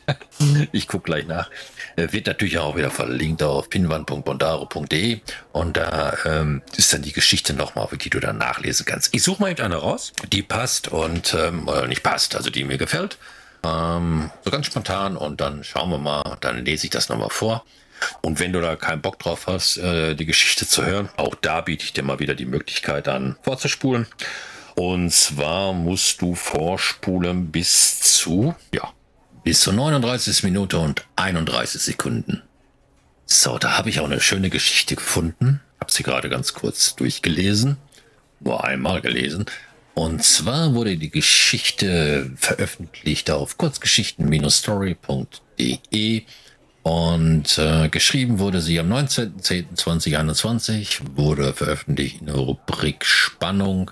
ich 0.72 0.88
gucke 0.88 1.06
gleich 1.06 1.28
nach. 1.28 1.52
Äh, 1.96 2.12
wird 2.12 2.28
natürlich 2.28 2.58
auch 2.58 2.76
wieder 2.76 2.92
verlinkt 2.92 3.44
auf 3.44 3.70
pinwand.bondaro.de 3.70 5.20
und 5.52 5.78
da 5.78 6.18
ähm, 6.26 6.62
ist 6.76 6.94
dann 6.94 7.02
die 7.02 7.14
Geschichte 7.14 7.54
nochmal, 7.54 7.88
die 7.94 8.10
du 8.10 8.20
dann 8.20 8.38
nachlesen 8.38 8.86
kannst. 8.86 9.14
Ich 9.14 9.24
suche 9.24 9.42
mal 9.42 9.52
eben 9.52 9.62
eine 9.62 9.78
raus, 9.78 10.14
die 10.32 10.42
passt 10.42 10.88
und 10.88 11.34
ähm, 11.34 11.68
oder 11.68 11.88
nicht 11.88 12.04
passt, 12.04 12.36
also 12.36 12.50
die 12.50 12.64
mir 12.64 12.78
gefällt. 12.78 13.18
Ähm, 13.64 14.32
so 14.44 14.52
ganz 14.52 14.66
spontan 14.68 15.18
und 15.18 15.42
dann 15.42 15.64
schauen 15.64 15.90
wir 15.90 15.98
mal, 15.98 16.38
dann 16.42 16.66
lese 16.66 16.86
ich 16.86 16.92
das 16.92 17.10
nochmal 17.10 17.30
vor. 17.30 17.64
Und 18.22 18.40
wenn 18.40 18.52
du 18.52 18.62
da 18.62 18.76
keinen 18.76 19.02
Bock 19.02 19.20
drauf 19.20 19.46
hast, 19.48 19.78
äh, 19.78 20.16
die 20.16 20.26
Geschichte 20.26 20.68
zu 20.68 20.86
hören, 20.86 21.10
auch 21.18 21.36
da 21.36 21.62
biete 21.62 21.84
ich 21.84 21.94
dir 21.94 22.04
mal 22.04 22.20
wieder 22.20 22.34
die 22.34 22.46
Möglichkeit 22.46 23.08
an, 23.08 23.38
vorzuspulen. 23.44 24.08
Und 24.76 25.12
zwar 25.12 25.74
musst 25.74 26.22
du 26.22 26.34
vorspulen 26.34 27.52
bis 27.52 28.00
zu, 28.00 28.56
ja, 28.74 28.92
bis 29.44 29.62
zur 29.62 29.74
39 29.74 30.44
Minute 30.44 30.78
und 30.80 31.06
31 31.16 31.82
Sekunden. 31.82 32.44
So, 33.26 33.58
da 33.58 33.78
habe 33.78 33.90
ich 33.90 34.00
auch 34.00 34.06
eine 34.06 34.22
schöne 34.22 34.50
Geschichte 34.50 34.96
gefunden. 34.96 35.60
Habe 35.80 35.92
sie 35.92 36.04
gerade 36.04 36.30
ganz 36.30 36.54
kurz 36.54 36.96
durchgelesen. 36.96 37.78
Nur 38.40 38.64
einmal 38.64 39.02
gelesen. 39.02 39.46
Und 39.94 40.24
zwar 40.24 40.74
wurde 40.74 40.96
die 40.98 41.10
Geschichte 41.10 42.32
veröffentlicht 42.36 43.30
auf 43.30 43.58
kurzgeschichten-story.de 43.58 46.24
und 46.84 47.58
äh, 47.60 47.90
geschrieben 47.90 48.40
wurde 48.40 48.62
sie 48.62 48.80
am 48.80 48.92
19.10.2021, 48.92 51.02
wurde 51.16 51.54
veröffentlicht 51.54 52.22
in 52.22 52.28
der 52.28 52.36
Rubrik 52.36 53.04
Spannung, 53.06 53.92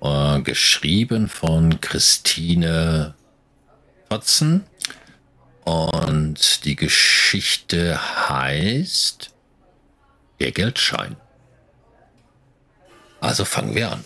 äh, 0.00 0.40
geschrieben 0.40 1.28
von 1.28 1.80
Christine 1.80 3.14
Fotzen 4.08 4.64
und 5.64 6.64
die 6.64 6.76
Geschichte 6.76 7.98
heißt 8.28 9.30
Der 10.40 10.52
Geldschein. 10.52 11.16
Also 13.20 13.44
fangen 13.44 13.74
wir 13.74 13.92
an. 13.92 14.04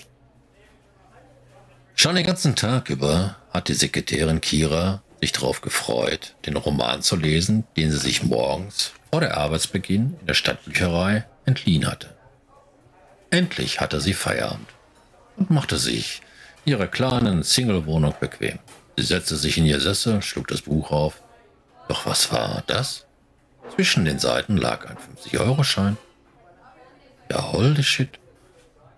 Schon 1.94 2.16
den 2.16 2.26
ganzen 2.26 2.56
Tag 2.56 2.90
über 2.90 3.36
hat 3.50 3.68
die 3.68 3.74
Sekretärin 3.74 4.42
Kira 4.42 5.02
sich 5.20 5.32
darauf 5.32 5.62
gefreut, 5.62 6.34
den 6.44 6.56
Roman 6.56 7.02
zu 7.02 7.16
lesen, 7.16 7.64
den 7.76 7.90
sie 7.90 7.98
sich 7.98 8.22
morgens 8.22 8.92
vor 9.10 9.20
der 9.20 9.38
Arbeitsbeginn 9.38 10.16
in 10.20 10.26
der 10.26 10.34
Stadtbücherei 10.34 11.24
entliehen 11.46 11.86
hatte. 11.86 12.14
Endlich 13.30 13.80
hatte 13.80 14.00
sie 14.00 14.12
Feierabend 14.12 14.68
und 15.36 15.50
machte 15.50 15.78
sich 15.78 16.20
ihrer 16.66 16.86
kleinen 16.86 17.42
Single-Wohnung 17.42 18.14
bequem. 18.20 18.58
Sie 18.98 19.04
setzte 19.04 19.36
sich 19.36 19.56
in 19.56 19.64
ihr 19.64 19.80
Sessel, 19.80 20.20
schlug 20.20 20.48
das 20.48 20.62
Buch 20.62 20.90
auf 20.90 21.22
doch 21.88 22.06
was 22.06 22.32
war 22.32 22.62
das? 22.66 23.06
Zwischen 23.74 24.04
den 24.04 24.18
Seiten 24.18 24.56
lag 24.56 24.86
ein 24.86 24.96
50-Euro-Schein. 24.96 25.96
Ja, 27.30 27.52
holy 27.52 27.82
shit. 27.82 28.18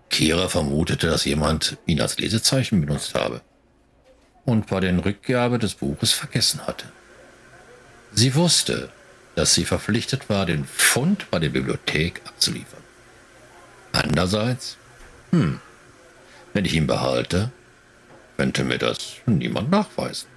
Kira 0.09 0.47
vermutete, 0.47 1.07
dass 1.07 1.25
jemand 1.25 1.77
ihn 1.85 2.01
als 2.01 2.17
Lesezeichen 2.17 2.81
benutzt 2.81 3.15
habe 3.15 3.41
und 4.45 4.67
bei 4.67 4.79
der 4.79 5.05
Rückgabe 5.05 5.59
des 5.59 5.75
Buches 5.75 6.11
vergessen 6.11 6.65
hatte. 6.65 6.85
Sie 8.13 8.33
wusste, 8.35 8.89
dass 9.35 9.53
sie 9.53 9.65
verpflichtet 9.65 10.29
war, 10.29 10.45
den 10.45 10.65
Fund 10.65 11.29
bei 11.29 11.39
der 11.39 11.49
Bibliothek 11.49 12.21
abzuliefern. 12.25 12.83
Andererseits, 13.91 14.77
hm, 15.31 15.59
wenn 16.53 16.65
ich 16.65 16.73
ihn 16.73 16.87
behalte, 16.87 17.51
könnte 18.37 18.63
mir 18.63 18.77
das 18.77 19.15
niemand 19.25 19.69
nachweisen. 19.69 20.27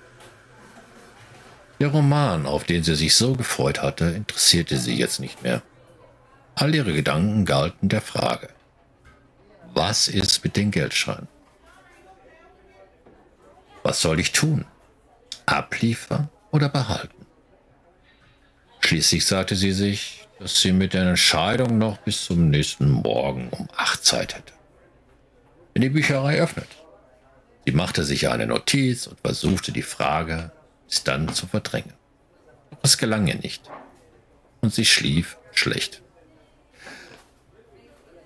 Der 1.82 1.90
Roman, 1.90 2.46
auf 2.46 2.62
den 2.62 2.84
sie 2.84 2.94
sich 2.94 3.16
so 3.16 3.32
gefreut 3.32 3.82
hatte, 3.82 4.04
interessierte 4.04 4.78
sie 4.78 4.94
jetzt 4.94 5.18
nicht 5.18 5.42
mehr. 5.42 5.62
All 6.54 6.72
ihre 6.72 6.92
Gedanken 6.92 7.44
galten 7.44 7.88
der 7.88 8.00
Frage, 8.00 8.50
was 9.74 10.06
ist 10.06 10.44
mit 10.44 10.54
den 10.54 10.70
Geldscheinen? 10.70 11.26
Was 13.82 14.00
soll 14.00 14.20
ich 14.20 14.30
tun? 14.30 14.64
Abliefern 15.44 16.28
oder 16.52 16.68
behalten? 16.68 17.26
Schließlich 18.78 19.26
sagte 19.26 19.56
sie 19.56 19.72
sich, 19.72 20.28
dass 20.38 20.60
sie 20.60 20.70
mit 20.70 20.94
der 20.94 21.08
Entscheidung 21.08 21.78
noch 21.78 21.96
bis 21.98 22.26
zum 22.26 22.48
nächsten 22.48 22.92
Morgen 22.92 23.48
um 23.48 23.66
acht 23.76 24.04
Zeit 24.04 24.36
hätte. 24.36 24.52
Wenn 25.74 25.82
die 25.82 25.88
Bücherei 25.88 26.40
öffnet. 26.40 26.68
Sie 27.66 27.72
machte 27.72 28.04
sich 28.04 28.28
eine 28.28 28.46
Notiz 28.46 29.08
und 29.08 29.18
versuchte 29.18 29.72
die 29.72 29.82
Frage 29.82 30.52
bis 30.92 31.04
dann 31.04 31.32
zu 31.32 31.46
verdrängen. 31.46 31.94
Doch 32.70 32.80
es 32.82 32.98
gelang 32.98 33.26
ihr 33.26 33.36
nicht. 33.36 33.62
Und 34.60 34.74
sie 34.74 34.84
schlief 34.84 35.38
schlecht. 35.52 36.02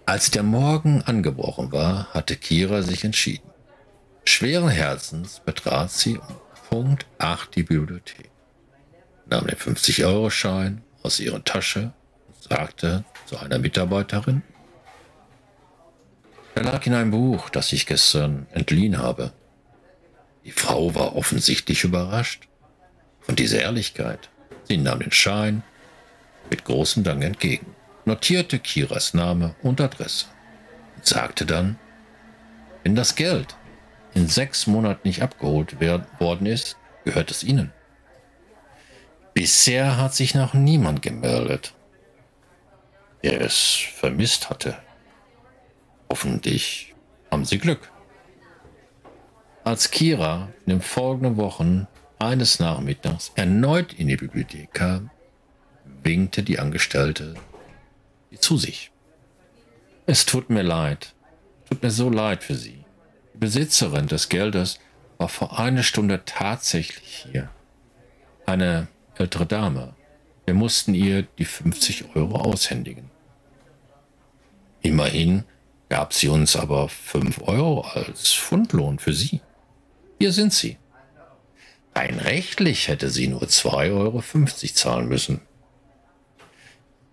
Als 0.04 0.32
der 0.32 0.42
Morgen 0.42 1.00
angebrochen 1.02 1.70
war, 1.70 2.12
hatte 2.12 2.34
Kira 2.34 2.82
sich 2.82 3.04
entschieden. 3.04 3.48
Schweren 4.24 4.68
Herzens 4.68 5.40
betrat 5.44 5.92
sie 5.92 6.18
um 6.18 6.36
Punkt 6.68 7.06
8 7.18 7.54
die 7.54 7.62
Bibliothek, 7.62 8.30
nahm 9.26 9.46
den 9.46 9.56
50-Euro-Schein 9.56 10.82
aus 11.04 11.20
ihrer 11.20 11.44
Tasche 11.44 11.92
und 12.26 12.42
sagte 12.42 13.04
zu 13.26 13.38
einer 13.38 13.60
Mitarbeiterin, 13.60 14.42
er 16.56 16.64
lag 16.64 16.84
in 16.84 16.94
einem 16.94 17.12
Buch, 17.12 17.48
das 17.48 17.72
ich 17.72 17.86
gestern 17.86 18.48
entliehen 18.50 18.98
habe. 18.98 19.32
Die 20.44 20.50
Frau 20.50 20.96
war 20.96 21.14
offensichtlich 21.14 21.84
überrascht 21.84 22.48
von 23.26 23.34
dieser 23.36 23.60
Ehrlichkeit. 23.60 24.30
Sie 24.64 24.76
nahm 24.76 25.00
den 25.00 25.12
Schein 25.12 25.62
mit 26.48 26.64
großem 26.64 27.02
Dank 27.02 27.24
entgegen, 27.24 27.74
notierte 28.04 28.60
Kiras 28.60 29.14
Name 29.14 29.54
und 29.62 29.80
Adresse 29.80 30.26
und 30.94 31.04
sagte 31.04 31.44
dann, 31.44 31.78
wenn 32.84 32.94
das 32.94 33.16
Geld 33.16 33.56
in 34.14 34.28
sechs 34.28 34.68
Monaten 34.68 35.08
nicht 35.08 35.22
abgeholt 35.22 35.80
worden 35.80 36.46
ist, 36.46 36.76
gehört 37.04 37.30
es 37.32 37.42
Ihnen. 37.42 37.72
Bisher 39.34 39.98
hat 39.98 40.14
sich 40.14 40.34
noch 40.34 40.54
niemand 40.54 41.02
gemeldet, 41.02 41.74
der 43.22 43.40
es 43.40 43.76
vermisst 43.94 44.48
hatte. 44.48 44.78
Hoffentlich 46.08 46.94
haben 47.30 47.44
Sie 47.44 47.58
Glück. 47.58 47.90
Als 49.64 49.90
Kira 49.90 50.48
in 50.64 50.70
den 50.70 50.80
folgenden 50.80 51.36
Wochen 51.36 51.88
eines 52.18 52.58
Nachmittags 52.58 53.32
erneut 53.34 53.92
in 53.92 54.08
die 54.08 54.16
Bibliothek 54.16 54.72
kam, 54.72 55.10
winkte 56.02 56.42
die 56.42 56.58
Angestellte 56.58 57.34
zu 58.38 58.56
sich. 58.56 58.90
Es 60.06 60.24
tut 60.24 60.50
mir 60.50 60.62
leid, 60.62 61.14
tut 61.68 61.82
mir 61.82 61.90
so 61.90 62.10
leid 62.10 62.44
für 62.44 62.54
Sie. 62.54 62.84
Die 63.34 63.38
Besitzerin 63.38 64.06
des 64.06 64.28
Geldes 64.28 64.78
war 65.18 65.28
vor 65.28 65.58
einer 65.58 65.82
Stunde 65.82 66.22
tatsächlich 66.24 67.26
hier. 67.30 67.50
Eine 68.44 68.88
ältere 69.16 69.46
Dame. 69.46 69.94
Wir 70.44 70.54
mussten 70.54 70.94
ihr 70.94 71.22
die 71.38 71.44
50 71.44 72.14
Euro 72.14 72.36
aushändigen. 72.36 73.10
Immerhin 74.82 75.44
gab 75.88 76.12
sie 76.12 76.28
uns 76.28 76.54
aber 76.54 76.88
5 76.88 77.42
Euro 77.42 77.80
als 77.80 78.32
Fundlohn 78.32 78.98
für 78.98 79.12
sie. 79.12 79.40
Hier 80.18 80.32
sind 80.32 80.52
sie. 80.52 80.78
Rein 81.96 82.18
rechtlich 82.18 82.88
hätte 82.88 83.08
sie 83.08 83.26
nur 83.26 83.44
2,50 83.44 83.92
Euro 83.94 84.22
zahlen 84.74 85.08
müssen. 85.08 85.40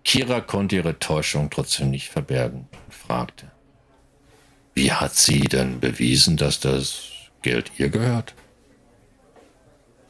Kira 0.04 0.42
konnte 0.42 0.76
ihre 0.76 0.98
Täuschung 0.98 1.48
trotzdem 1.48 1.90
nicht 1.90 2.10
verbergen 2.10 2.68
und 2.84 2.94
fragte, 2.94 3.50
wie 4.74 4.92
hat 4.92 5.14
sie 5.14 5.40
denn 5.40 5.80
bewiesen, 5.80 6.36
dass 6.36 6.60
das 6.60 7.04
Geld 7.40 7.72
ihr 7.78 7.88
gehört? 7.88 8.34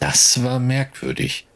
Das 0.00 0.42
war 0.42 0.58
merkwürdig. 0.58 1.46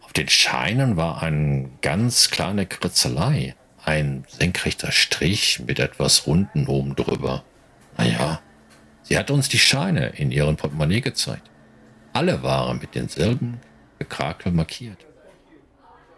Auf 0.00 0.12
den 0.12 0.28
Scheinen 0.28 0.96
war 0.96 1.22
eine 1.22 1.70
ganz 1.80 2.30
kleine 2.30 2.66
Kritzelei 2.66 3.54
ein 3.84 4.24
senkrechter 4.26 4.90
Strich 4.90 5.60
mit 5.60 5.78
etwas 5.78 6.26
Runden 6.26 6.66
oben 6.66 6.96
drüber. 6.96 7.44
Naja, 7.96 8.40
sie 9.02 9.16
hat 9.16 9.30
uns 9.30 9.48
die 9.48 9.58
Scheine 9.60 10.08
in 10.16 10.32
ihrem 10.32 10.56
Portemonnaie 10.56 11.02
gezeigt. 11.02 11.50
Alle 12.14 12.44
waren 12.44 12.78
mit 12.78 12.94
denselben 12.94 13.60
Gekrakel 13.98 14.52
markiert. 14.52 15.04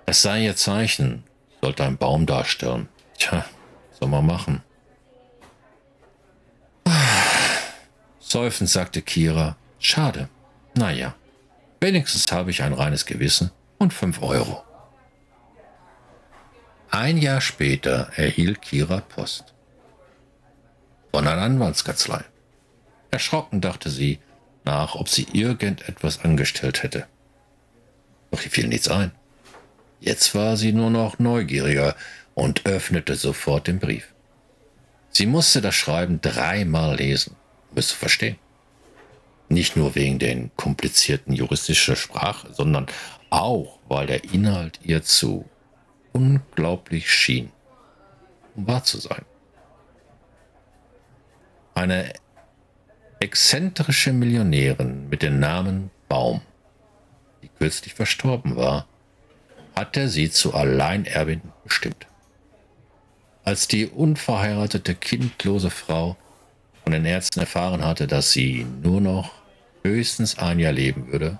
Es 0.04 0.20
sei 0.20 0.44
ihr 0.44 0.54
Zeichen, 0.54 1.24
sollte 1.62 1.84
ein 1.84 1.96
Baum 1.96 2.26
darstellen. 2.26 2.88
Tja, 3.18 3.46
soll 3.98 4.08
man 4.08 4.26
machen. 4.26 4.62
Seufend 8.20 8.68
sagte 8.68 9.00
Kira, 9.00 9.56
schade. 9.78 10.28
Naja, 10.74 11.14
wenigstens 11.80 12.30
habe 12.30 12.50
ich 12.50 12.62
ein 12.62 12.74
reines 12.74 13.06
Gewissen 13.06 13.50
und 13.78 13.94
fünf 13.94 14.20
Euro. 14.20 14.62
Ein 16.90 17.16
Jahr 17.16 17.40
später 17.40 18.10
erhielt 18.16 18.60
Kira 18.60 19.00
Post. 19.00 19.54
Von 21.10 21.26
einer 21.26 21.40
Anwaltskanzlei. 21.40 22.22
Erschrocken 23.10 23.62
dachte 23.62 23.88
sie 23.88 24.18
nach, 24.66 24.94
ob 24.94 25.08
sie 25.08 25.26
irgendetwas 25.32 26.20
angestellt 26.20 26.82
hätte. 26.82 27.06
Doch 28.30 28.42
ihr 28.42 28.50
fiel 28.50 28.68
nichts 28.68 28.88
ein. 28.88 29.12
Jetzt 30.00 30.34
war 30.34 30.56
sie 30.56 30.72
nur 30.72 30.90
noch 30.90 31.18
neugieriger 31.18 31.96
und 32.34 32.66
öffnete 32.66 33.14
sofort 33.14 33.66
den 33.66 33.78
Brief. 33.78 34.12
Sie 35.10 35.26
musste 35.26 35.62
das 35.62 35.74
Schreiben 35.74 36.20
dreimal 36.20 36.96
lesen, 36.96 37.36
um 37.70 37.78
es 37.78 37.88
zu 37.88 37.96
verstehen. 37.96 38.36
Nicht 39.48 39.76
nur 39.76 39.94
wegen 39.94 40.18
den 40.18 40.50
komplizierten 40.56 41.32
juristischen 41.32 41.96
Sprache, 41.96 42.52
sondern 42.52 42.86
auch, 43.30 43.78
weil 43.88 44.06
der 44.06 44.24
Inhalt 44.24 44.80
ihr 44.82 45.02
zu 45.02 45.48
unglaublich 46.12 47.10
schien, 47.10 47.50
um 48.54 48.66
wahr 48.66 48.84
zu 48.84 48.98
sein. 48.98 49.24
Eine 51.74 52.12
exzentrische 53.20 54.12
Millionärin 54.12 55.08
mit 55.08 55.22
dem 55.22 55.38
Namen 55.38 55.90
Baum, 56.08 56.40
die 57.42 57.48
kürzlich 57.48 57.94
verstorben 57.94 58.56
war, 58.56 58.86
hatte 59.74 60.08
sie 60.08 60.30
zu 60.30 60.54
Alleinerbin 60.54 61.42
bestimmt. 61.64 62.06
Als 63.44 63.68
die 63.68 63.86
unverheiratete, 63.86 64.94
kindlose 64.94 65.70
Frau 65.70 66.16
von 66.82 66.92
den 66.92 67.04
Ärzten 67.04 67.40
erfahren 67.40 67.84
hatte, 67.84 68.06
dass 68.06 68.32
sie 68.32 68.66
nur 68.82 69.00
noch 69.00 69.32
höchstens 69.82 70.38
ein 70.38 70.58
Jahr 70.58 70.72
leben 70.72 71.12
würde, 71.12 71.38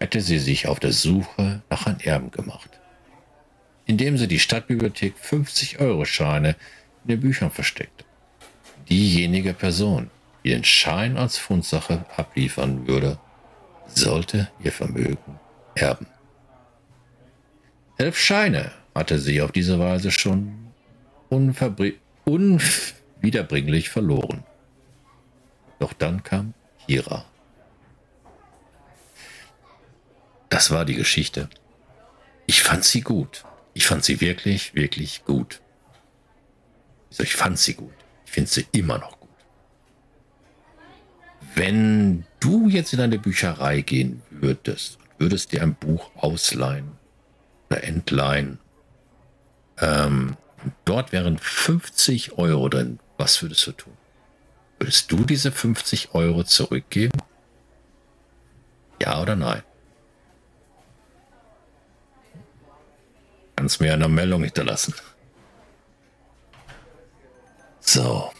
hätte 0.00 0.20
sie 0.20 0.38
sich 0.38 0.68
auf 0.68 0.80
der 0.80 0.92
Suche 0.92 1.62
nach 1.70 1.86
einem 1.86 2.00
Erben 2.00 2.30
gemacht 2.30 2.80
indem 3.86 4.16
sie 4.18 4.28
die 4.28 4.38
Stadtbibliothek 4.38 5.14
50-Euro-Scheine 5.16 6.56
in 7.04 7.08
den 7.08 7.20
Büchern 7.20 7.50
versteckte. 7.50 8.04
Diejenige 8.88 9.54
Person, 9.54 10.10
die 10.44 10.50
den 10.50 10.64
Schein 10.64 11.16
als 11.16 11.38
Fundsache 11.38 12.04
abliefern 12.16 12.86
würde, 12.86 13.18
sollte 13.86 14.50
ihr 14.62 14.72
Vermögen 14.72 15.40
erben. 15.74 16.06
Elf 17.96 18.18
Scheine 18.18 18.72
hatte 18.94 19.18
sie 19.18 19.40
auf 19.40 19.52
diese 19.52 19.78
Weise 19.78 20.10
schon 20.10 20.72
unwiederbringlich 21.28 23.88
verloren. 23.88 24.44
Doch 25.78 25.92
dann 25.92 26.22
kam 26.22 26.54
Hira. 26.86 27.24
Das 30.48 30.70
war 30.70 30.84
die 30.84 30.94
Geschichte. 30.94 31.48
Ich 32.46 32.62
fand 32.62 32.84
sie 32.84 33.00
gut. 33.00 33.44
Ich 33.72 33.86
fand 33.86 34.04
sie 34.04 34.20
wirklich, 34.20 34.74
wirklich 34.74 35.24
gut. 35.24 35.60
Also 37.10 37.22
ich 37.22 37.34
fand 37.34 37.58
sie 37.58 37.74
gut. 37.74 37.94
Ich 38.26 38.32
finde 38.32 38.50
sie 38.50 38.66
immer 38.72 38.98
noch 38.98 39.18
gut. 39.18 39.23
Wenn 41.54 42.24
du 42.40 42.68
jetzt 42.68 42.92
in 42.92 43.00
eine 43.00 43.18
Bücherei 43.18 43.80
gehen 43.80 44.22
würdest, 44.30 44.98
würdest 45.18 45.52
dir 45.52 45.62
ein 45.62 45.74
Buch 45.74 46.10
ausleihen 46.16 46.92
oder 47.70 47.84
entleihen, 47.84 48.58
ähm, 49.78 50.36
dort 50.84 51.12
wären 51.12 51.38
50 51.38 52.38
Euro 52.38 52.68
drin, 52.68 52.98
was 53.18 53.40
würdest 53.42 53.66
du 53.66 53.72
tun? 53.72 53.92
Würdest 54.78 55.12
du 55.12 55.24
diese 55.24 55.52
50 55.52 56.14
Euro 56.14 56.42
zurückgeben? 56.42 57.18
Ja 59.00 59.22
oder 59.22 59.36
nein? 59.36 59.62
Kannst 63.56 63.80
mir 63.80 63.92
eine 63.94 64.08
Meldung 64.08 64.42
hinterlassen. 64.42 64.94
So. 67.80 68.32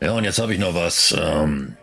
Ja, 0.00 0.12
und 0.12 0.24
jetzt 0.24 0.38
habe 0.38 0.52
ich 0.52 0.58
noch 0.58 0.74
was 0.74 1.16
ähm, 1.18 1.76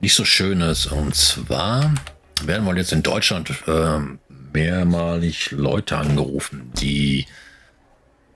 nicht 0.00 0.14
so 0.14 0.24
Schönes. 0.24 0.86
Und 0.86 1.14
zwar 1.14 1.94
werden 2.42 2.66
wohl 2.66 2.76
jetzt 2.76 2.92
in 2.92 3.02
Deutschland 3.02 3.52
ähm, 3.66 4.18
mehrmalig 4.52 5.50
Leute 5.50 5.96
angerufen, 5.96 6.72
die 6.74 7.26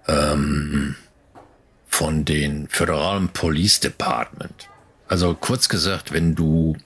ähm, 0.08 0.96
von 1.88 2.24
den 2.24 2.68
föderalen 2.68 3.28
Police 3.28 3.80
Department. 3.80 4.68
Also 5.08 5.34
kurz 5.34 5.68
gesagt, 5.68 6.12
wenn 6.12 6.34
du 6.34 6.76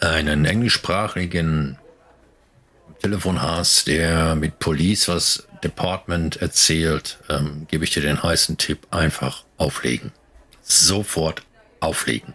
einen 0.00 0.44
englischsprachigen 0.44 1.78
Telefon 3.00 3.42
hast, 3.42 3.86
der 3.86 4.34
mit 4.34 4.58
Police 4.58 5.08
was 5.08 5.46
Department 5.62 6.36
erzählt, 6.36 7.18
ähm, 7.28 7.66
gebe 7.68 7.84
ich 7.84 7.90
dir 7.90 8.02
den 8.02 8.22
heißen 8.22 8.58
Tipp, 8.58 8.86
einfach 8.90 9.44
auflegen. 9.56 10.12
Sofort 10.64 11.42
auflegen. 11.80 12.34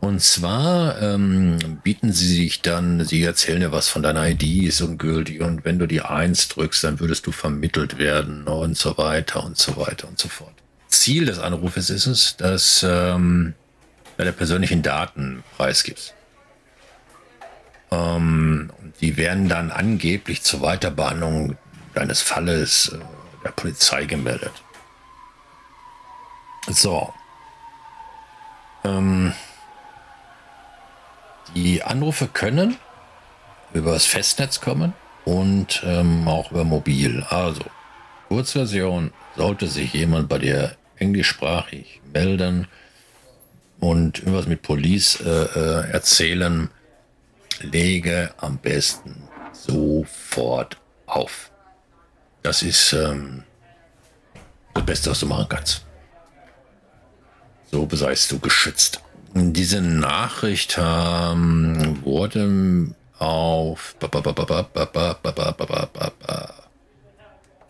Und 0.00 0.22
zwar 0.22 1.00
ähm, 1.02 1.58
bieten 1.84 2.12
sie 2.12 2.26
sich 2.26 2.62
dann, 2.62 3.04
sie 3.04 3.22
erzählen 3.22 3.60
dir 3.60 3.70
was 3.70 3.88
von 3.88 4.02
deiner 4.02 4.26
ID 4.28 4.64
ist 4.64 4.80
ungültig 4.80 5.42
und 5.42 5.66
wenn 5.66 5.78
du 5.78 5.86
die 5.86 6.00
Eins 6.00 6.48
drückst, 6.48 6.84
dann 6.84 7.00
würdest 7.00 7.26
du 7.26 7.32
vermittelt 7.32 7.98
werden 7.98 8.46
und 8.46 8.78
so 8.78 8.96
weiter 8.96 9.44
und 9.44 9.58
so 9.58 9.76
weiter 9.76 10.08
und 10.08 10.18
so 10.18 10.28
fort. 10.28 10.54
Ziel 10.88 11.26
des 11.26 11.38
Anrufes 11.38 11.90
ist 11.90 12.06
es, 12.06 12.36
dass 12.38 12.84
ähm, 12.88 13.54
deine 14.16 14.32
persönlichen 14.32 14.82
Daten 14.82 15.44
preisgibst. 15.58 16.14
Ähm, 17.90 18.70
die 19.02 19.18
werden 19.18 19.48
dann 19.50 19.70
angeblich 19.70 20.42
zur 20.42 20.62
Weiterbehandlung 20.62 21.58
deines 21.94 22.22
Falles 22.22 22.92
äh, 22.94 22.98
der 23.44 23.50
Polizei 23.50 24.06
gemeldet. 24.06 24.52
So. 26.68 27.12
Ähm, 28.84 29.32
die 31.54 31.82
Anrufe 31.82 32.28
können 32.28 32.76
über 33.72 33.92
das 33.92 34.06
Festnetz 34.06 34.60
kommen 34.60 34.94
und 35.24 35.82
ähm, 35.84 36.26
auch 36.28 36.50
über 36.50 36.64
Mobil. 36.64 37.24
Also, 37.28 37.64
Kurzversion, 38.28 39.12
sollte 39.36 39.66
sich 39.66 39.92
jemand 39.92 40.28
bei 40.28 40.38
dir 40.38 40.76
englischsprachig 40.96 42.00
melden 42.12 42.66
und 43.80 44.18
irgendwas 44.18 44.46
mit 44.46 44.62
Police 44.62 45.20
äh, 45.20 45.28
äh, 45.28 45.90
erzählen, 45.90 46.70
lege 47.60 48.34
am 48.38 48.58
besten 48.58 49.28
sofort 49.52 50.76
auf. 51.06 51.50
Das 52.42 52.62
ist 52.62 52.92
ähm, 52.92 53.44
das 54.74 54.84
Beste, 54.84 55.10
was 55.10 55.20
du 55.20 55.26
machen 55.26 55.46
kannst. 55.48 55.84
So 57.70 57.88
seist 57.92 58.32
du 58.32 58.38
geschützt. 58.38 59.00
Diese 59.34 59.80
Nachricht 59.80 60.76
ähm, 60.80 62.02
wurde 62.04 62.94
auf 63.18 63.94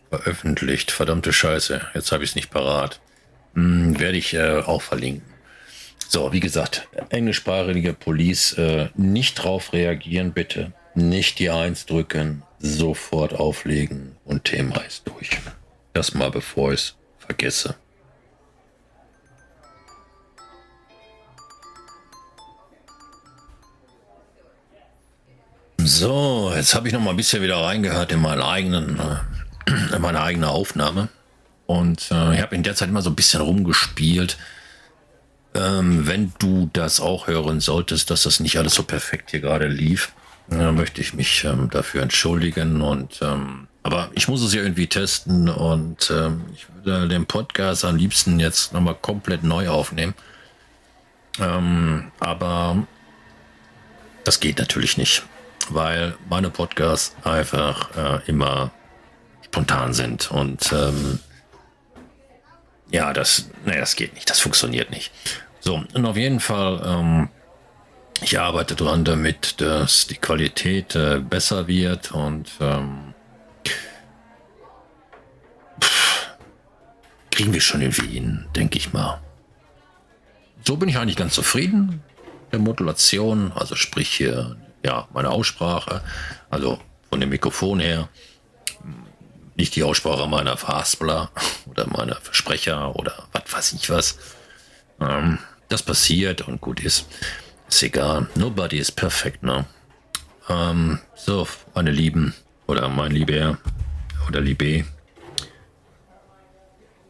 veröffentlicht. 0.08 0.90
Verdammte 0.90 1.32
Scheiße, 1.32 1.82
jetzt 1.94 2.12
habe 2.12 2.24
ich 2.24 2.30
es 2.30 2.36
nicht 2.36 2.50
parat. 2.50 3.00
Hm, 3.54 3.98
werde 3.98 4.16
ich 4.16 4.32
äh, 4.32 4.60
auch 4.60 4.82
verlinken. 4.82 5.28
So, 6.08 6.32
wie 6.32 6.40
gesagt, 6.40 6.88
englischsprachige 7.10 7.92
Police 7.92 8.54
äh, 8.54 8.88
nicht 8.96 9.34
drauf 9.34 9.72
reagieren, 9.72 10.32
bitte. 10.32 10.72
Nicht 10.94 11.38
die 11.38 11.50
Eins 11.50 11.86
drücken, 11.86 12.42
sofort 12.58 13.32
auflegen 13.34 14.16
und 14.24 14.44
Thema 14.44 14.78
ist 14.78 15.06
durch. 15.06 15.30
Das 15.92 16.14
mal 16.14 16.30
bevor 16.30 16.72
ich 16.72 16.80
es 16.80 16.94
vergesse. 17.18 17.76
So, 25.92 26.52
jetzt 26.54 26.76
habe 26.76 26.86
ich 26.86 26.94
noch 26.94 27.00
mal 27.00 27.10
ein 27.10 27.16
bisschen 27.16 27.42
wieder 27.42 27.56
reingehört 27.56 28.12
in 28.12 28.20
meinen 28.20 28.42
eigenen, 28.42 29.00
äh, 29.00 29.72
in 29.96 30.00
meine 30.00 30.22
eigene 30.22 30.48
Aufnahme. 30.48 31.08
Und 31.66 32.12
äh, 32.12 32.36
ich 32.36 32.40
habe 32.40 32.54
in 32.54 32.62
der 32.62 32.76
Zeit 32.76 32.90
immer 32.90 33.02
so 33.02 33.10
ein 33.10 33.16
bisschen 33.16 33.40
rumgespielt. 33.40 34.38
Ähm, 35.52 36.06
wenn 36.06 36.32
du 36.38 36.70
das 36.72 37.00
auch 37.00 37.26
hören 37.26 37.58
solltest, 37.58 38.08
dass 38.08 38.22
das 38.22 38.38
nicht 38.38 38.56
alles 38.56 38.74
so 38.74 38.84
perfekt 38.84 39.32
hier 39.32 39.40
gerade 39.40 39.66
lief, 39.66 40.12
äh, 40.52 40.70
möchte 40.70 41.00
ich 41.00 41.12
mich 41.12 41.42
ähm, 41.42 41.70
dafür 41.70 42.02
entschuldigen. 42.02 42.82
Und 42.82 43.18
ähm, 43.20 43.66
aber 43.82 44.10
ich 44.14 44.28
muss 44.28 44.42
es 44.42 44.54
ja 44.54 44.62
irgendwie 44.62 44.86
testen 44.86 45.48
und 45.48 46.08
ähm, 46.12 46.44
ich 46.54 46.66
würde 46.84 47.08
den 47.08 47.26
Podcast 47.26 47.84
am 47.84 47.96
liebsten 47.96 48.38
jetzt 48.38 48.72
nochmal 48.72 48.94
komplett 48.94 49.42
neu 49.42 49.68
aufnehmen. 49.68 50.14
Ähm, 51.40 52.12
aber 52.20 52.86
das 54.22 54.38
geht 54.38 54.58
natürlich 54.58 54.96
nicht, 54.96 55.24
weil 55.68 56.16
meine 56.28 56.50
Podcasts 56.50 57.14
einfach 57.24 57.96
äh, 57.96 58.20
immer 58.26 58.70
spontan 59.44 59.92
sind 59.92 60.30
und 60.30 60.72
ähm, 60.72 61.18
ja, 62.90 63.12
das, 63.12 63.50
nee, 63.64 63.78
das 63.78 63.96
geht 63.96 64.14
nicht, 64.14 64.28
das 64.30 64.40
funktioniert 64.40 64.90
nicht. 64.90 65.12
So, 65.60 65.84
und 65.92 66.06
auf 66.06 66.16
jeden 66.16 66.40
Fall, 66.40 66.82
ähm, 66.84 67.28
ich 68.22 68.38
arbeite 68.38 68.74
daran, 68.74 69.04
damit 69.04 69.60
dass 69.60 70.06
die 70.06 70.16
Qualität 70.16 70.94
äh, 70.94 71.20
besser 71.20 71.68
wird 71.68 72.12
und 72.12 72.50
ähm, 72.60 73.14
pff, 75.80 76.28
kriegen 77.30 77.52
wir 77.52 77.60
schon 77.60 77.80
irgendwie 77.80 78.08
hin, 78.08 78.46
denke 78.56 78.78
ich 78.78 78.92
mal. 78.92 79.20
So 80.64 80.76
bin 80.76 80.88
ich 80.88 80.98
eigentlich 80.98 81.16
ganz 81.16 81.34
zufrieden. 81.34 82.02
Der 82.52 82.58
Modulation, 82.58 83.52
also 83.54 83.76
sprich 83.76 84.08
hier, 84.08 84.56
ja, 84.84 85.08
meine 85.12 85.30
Aussprache, 85.30 86.02
also 86.50 86.78
von 87.08 87.20
dem 87.20 87.30
Mikrofon 87.30 87.80
her 87.80 88.08
nicht 89.56 89.76
die 89.76 89.82
Aussprache 89.82 90.26
meiner 90.26 90.56
Verhaspler 90.56 91.30
oder 91.66 91.86
meiner 91.86 92.16
Versprecher 92.16 92.96
oder 92.96 93.28
was 93.32 93.52
weiß 93.52 93.72
ich 93.74 93.90
was. 93.90 94.18
Ähm, 95.00 95.38
das 95.68 95.82
passiert 95.82 96.48
und 96.48 96.60
gut 96.60 96.80
ist. 96.80 97.06
Ist 97.68 97.82
egal. 97.82 98.28
Nobody 98.34 98.78
is 98.78 98.90
perfect, 98.90 99.42
ne? 99.42 99.66
Ähm, 100.48 100.98
so, 101.14 101.46
meine 101.74 101.90
Lieben 101.90 102.34
oder 102.66 102.88
mein 102.88 103.12
Lieber 103.12 103.58
oder 104.26 104.40
Liebe. 104.40 104.84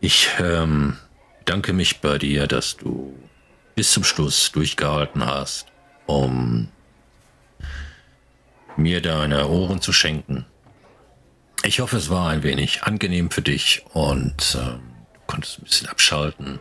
Ich 0.00 0.28
ähm, 0.38 0.96
danke 1.44 1.72
mich 1.72 2.00
bei 2.00 2.18
dir, 2.18 2.46
dass 2.46 2.76
du 2.76 3.14
bis 3.74 3.92
zum 3.92 4.04
Schluss 4.04 4.50
durchgehalten 4.52 5.24
hast, 5.24 5.66
um 6.06 6.68
mir 8.76 9.00
deine 9.02 9.48
Ohren 9.48 9.80
zu 9.80 9.92
schenken 9.92 10.46
ich 11.62 11.80
hoffe, 11.80 11.96
es 11.96 12.08
war 12.08 12.30
ein 12.30 12.42
wenig 12.42 12.84
angenehm 12.84 13.30
für 13.30 13.42
dich 13.42 13.84
und 13.92 14.54
äh, 14.54 14.78
du 15.12 15.20
konntest 15.26 15.58
ein 15.58 15.64
bisschen 15.64 15.88
abschalten. 15.88 16.60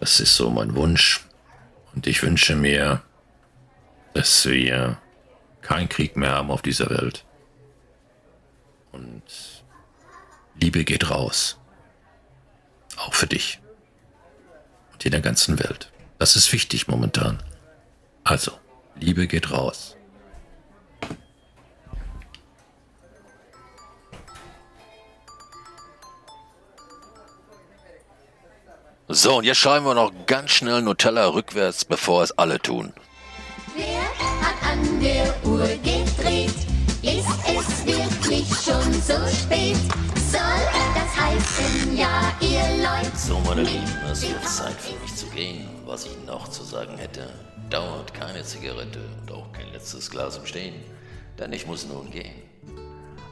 Das 0.00 0.20
ist 0.20 0.36
so 0.36 0.50
mein 0.50 0.74
Wunsch. 0.74 1.24
Und 1.94 2.06
ich 2.06 2.22
wünsche 2.22 2.54
mir, 2.54 3.02
dass 4.14 4.46
wir 4.46 4.98
keinen 5.60 5.88
Krieg 5.88 6.16
mehr 6.16 6.32
haben 6.32 6.50
auf 6.50 6.62
dieser 6.62 6.90
Welt. 6.90 7.24
Und 8.92 9.22
Liebe 10.60 10.84
geht 10.84 11.10
raus. 11.10 11.58
Auch 12.96 13.14
für 13.14 13.26
dich. 13.26 13.60
Und 14.92 15.04
in 15.04 15.12
der 15.12 15.20
ganzen 15.20 15.58
Welt. 15.58 15.92
Das 16.18 16.36
ist 16.36 16.52
wichtig 16.52 16.88
momentan. 16.88 17.42
Also, 18.24 18.52
Liebe 18.96 19.26
geht 19.26 19.50
raus. 19.50 19.97
So, 29.10 29.38
und 29.38 29.44
jetzt 29.44 29.56
schreiben 29.56 29.86
wir 29.86 29.94
noch 29.94 30.12
ganz 30.26 30.50
schnell 30.50 30.82
Nutella 30.82 31.28
rückwärts, 31.28 31.86
bevor 31.86 32.22
es 32.22 32.36
alle 32.36 32.60
tun. 32.60 32.92
Wer 33.74 34.02
hat 34.02 34.70
an 34.70 35.00
der 35.00 35.34
Uhr 35.44 35.66
gedreht? 35.66 36.52
Ist 37.00 37.26
es 37.46 37.86
wirklich 37.86 38.46
schon 38.48 38.92
so 39.00 39.14
spät? 39.34 39.78
Soll 40.30 40.60
das 40.94 41.16
heißen, 41.18 41.96
ja, 41.96 42.34
ihr 42.40 42.84
Leute? 42.84 43.16
So, 43.16 43.38
meine 43.46 43.62
Lieben, 43.62 43.86
es 44.12 44.28
wird 44.28 44.46
Zeit 44.46 44.78
für 44.78 45.00
mich 45.02 45.14
zu 45.14 45.24
gehen. 45.28 45.66
Was 45.86 46.04
ich 46.04 46.26
noch 46.26 46.48
zu 46.48 46.62
sagen 46.62 46.98
hätte, 46.98 47.30
dauert 47.70 48.12
keine 48.12 48.42
Zigarette 48.44 49.00
und 49.22 49.32
auch 49.32 49.50
kein 49.52 49.72
letztes 49.72 50.10
Glas 50.10 50.36
im 50.36 50.44
Stehen, 50.44 50.74
denn 51.38 51.50
ich 51.54 51.66
muss 51.66 51.86
nun 51.86 52.10
gehen. 52.10 52.42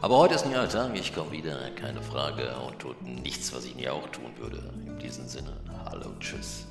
Aber 0.01 0.16
heute 0.16 0.35
ist 0.37 0.47
ein 0.47 0.53
neuer 0.53 0.68
Tag, 0.68 0.97
ich 0.97 1.14
komme 1.14 1.33
wieder, 1.33 1.70
keine 1.72 2.01
Frage, 2.01 2.55
und 2.66 2.79
tut 2.79 3.03
nichts, 3.03 3.55
was 3.55 3.66
ich 3.66 3.74
nie 3.74 3.89
auch 3.91 4.09
tun 4.09 4.31
würde 4.39 4.62
diesem 5.07 5.28
Sinne, 5.28 5.52
hallo, 5.84 6.11
tschüss. 6.18 6.66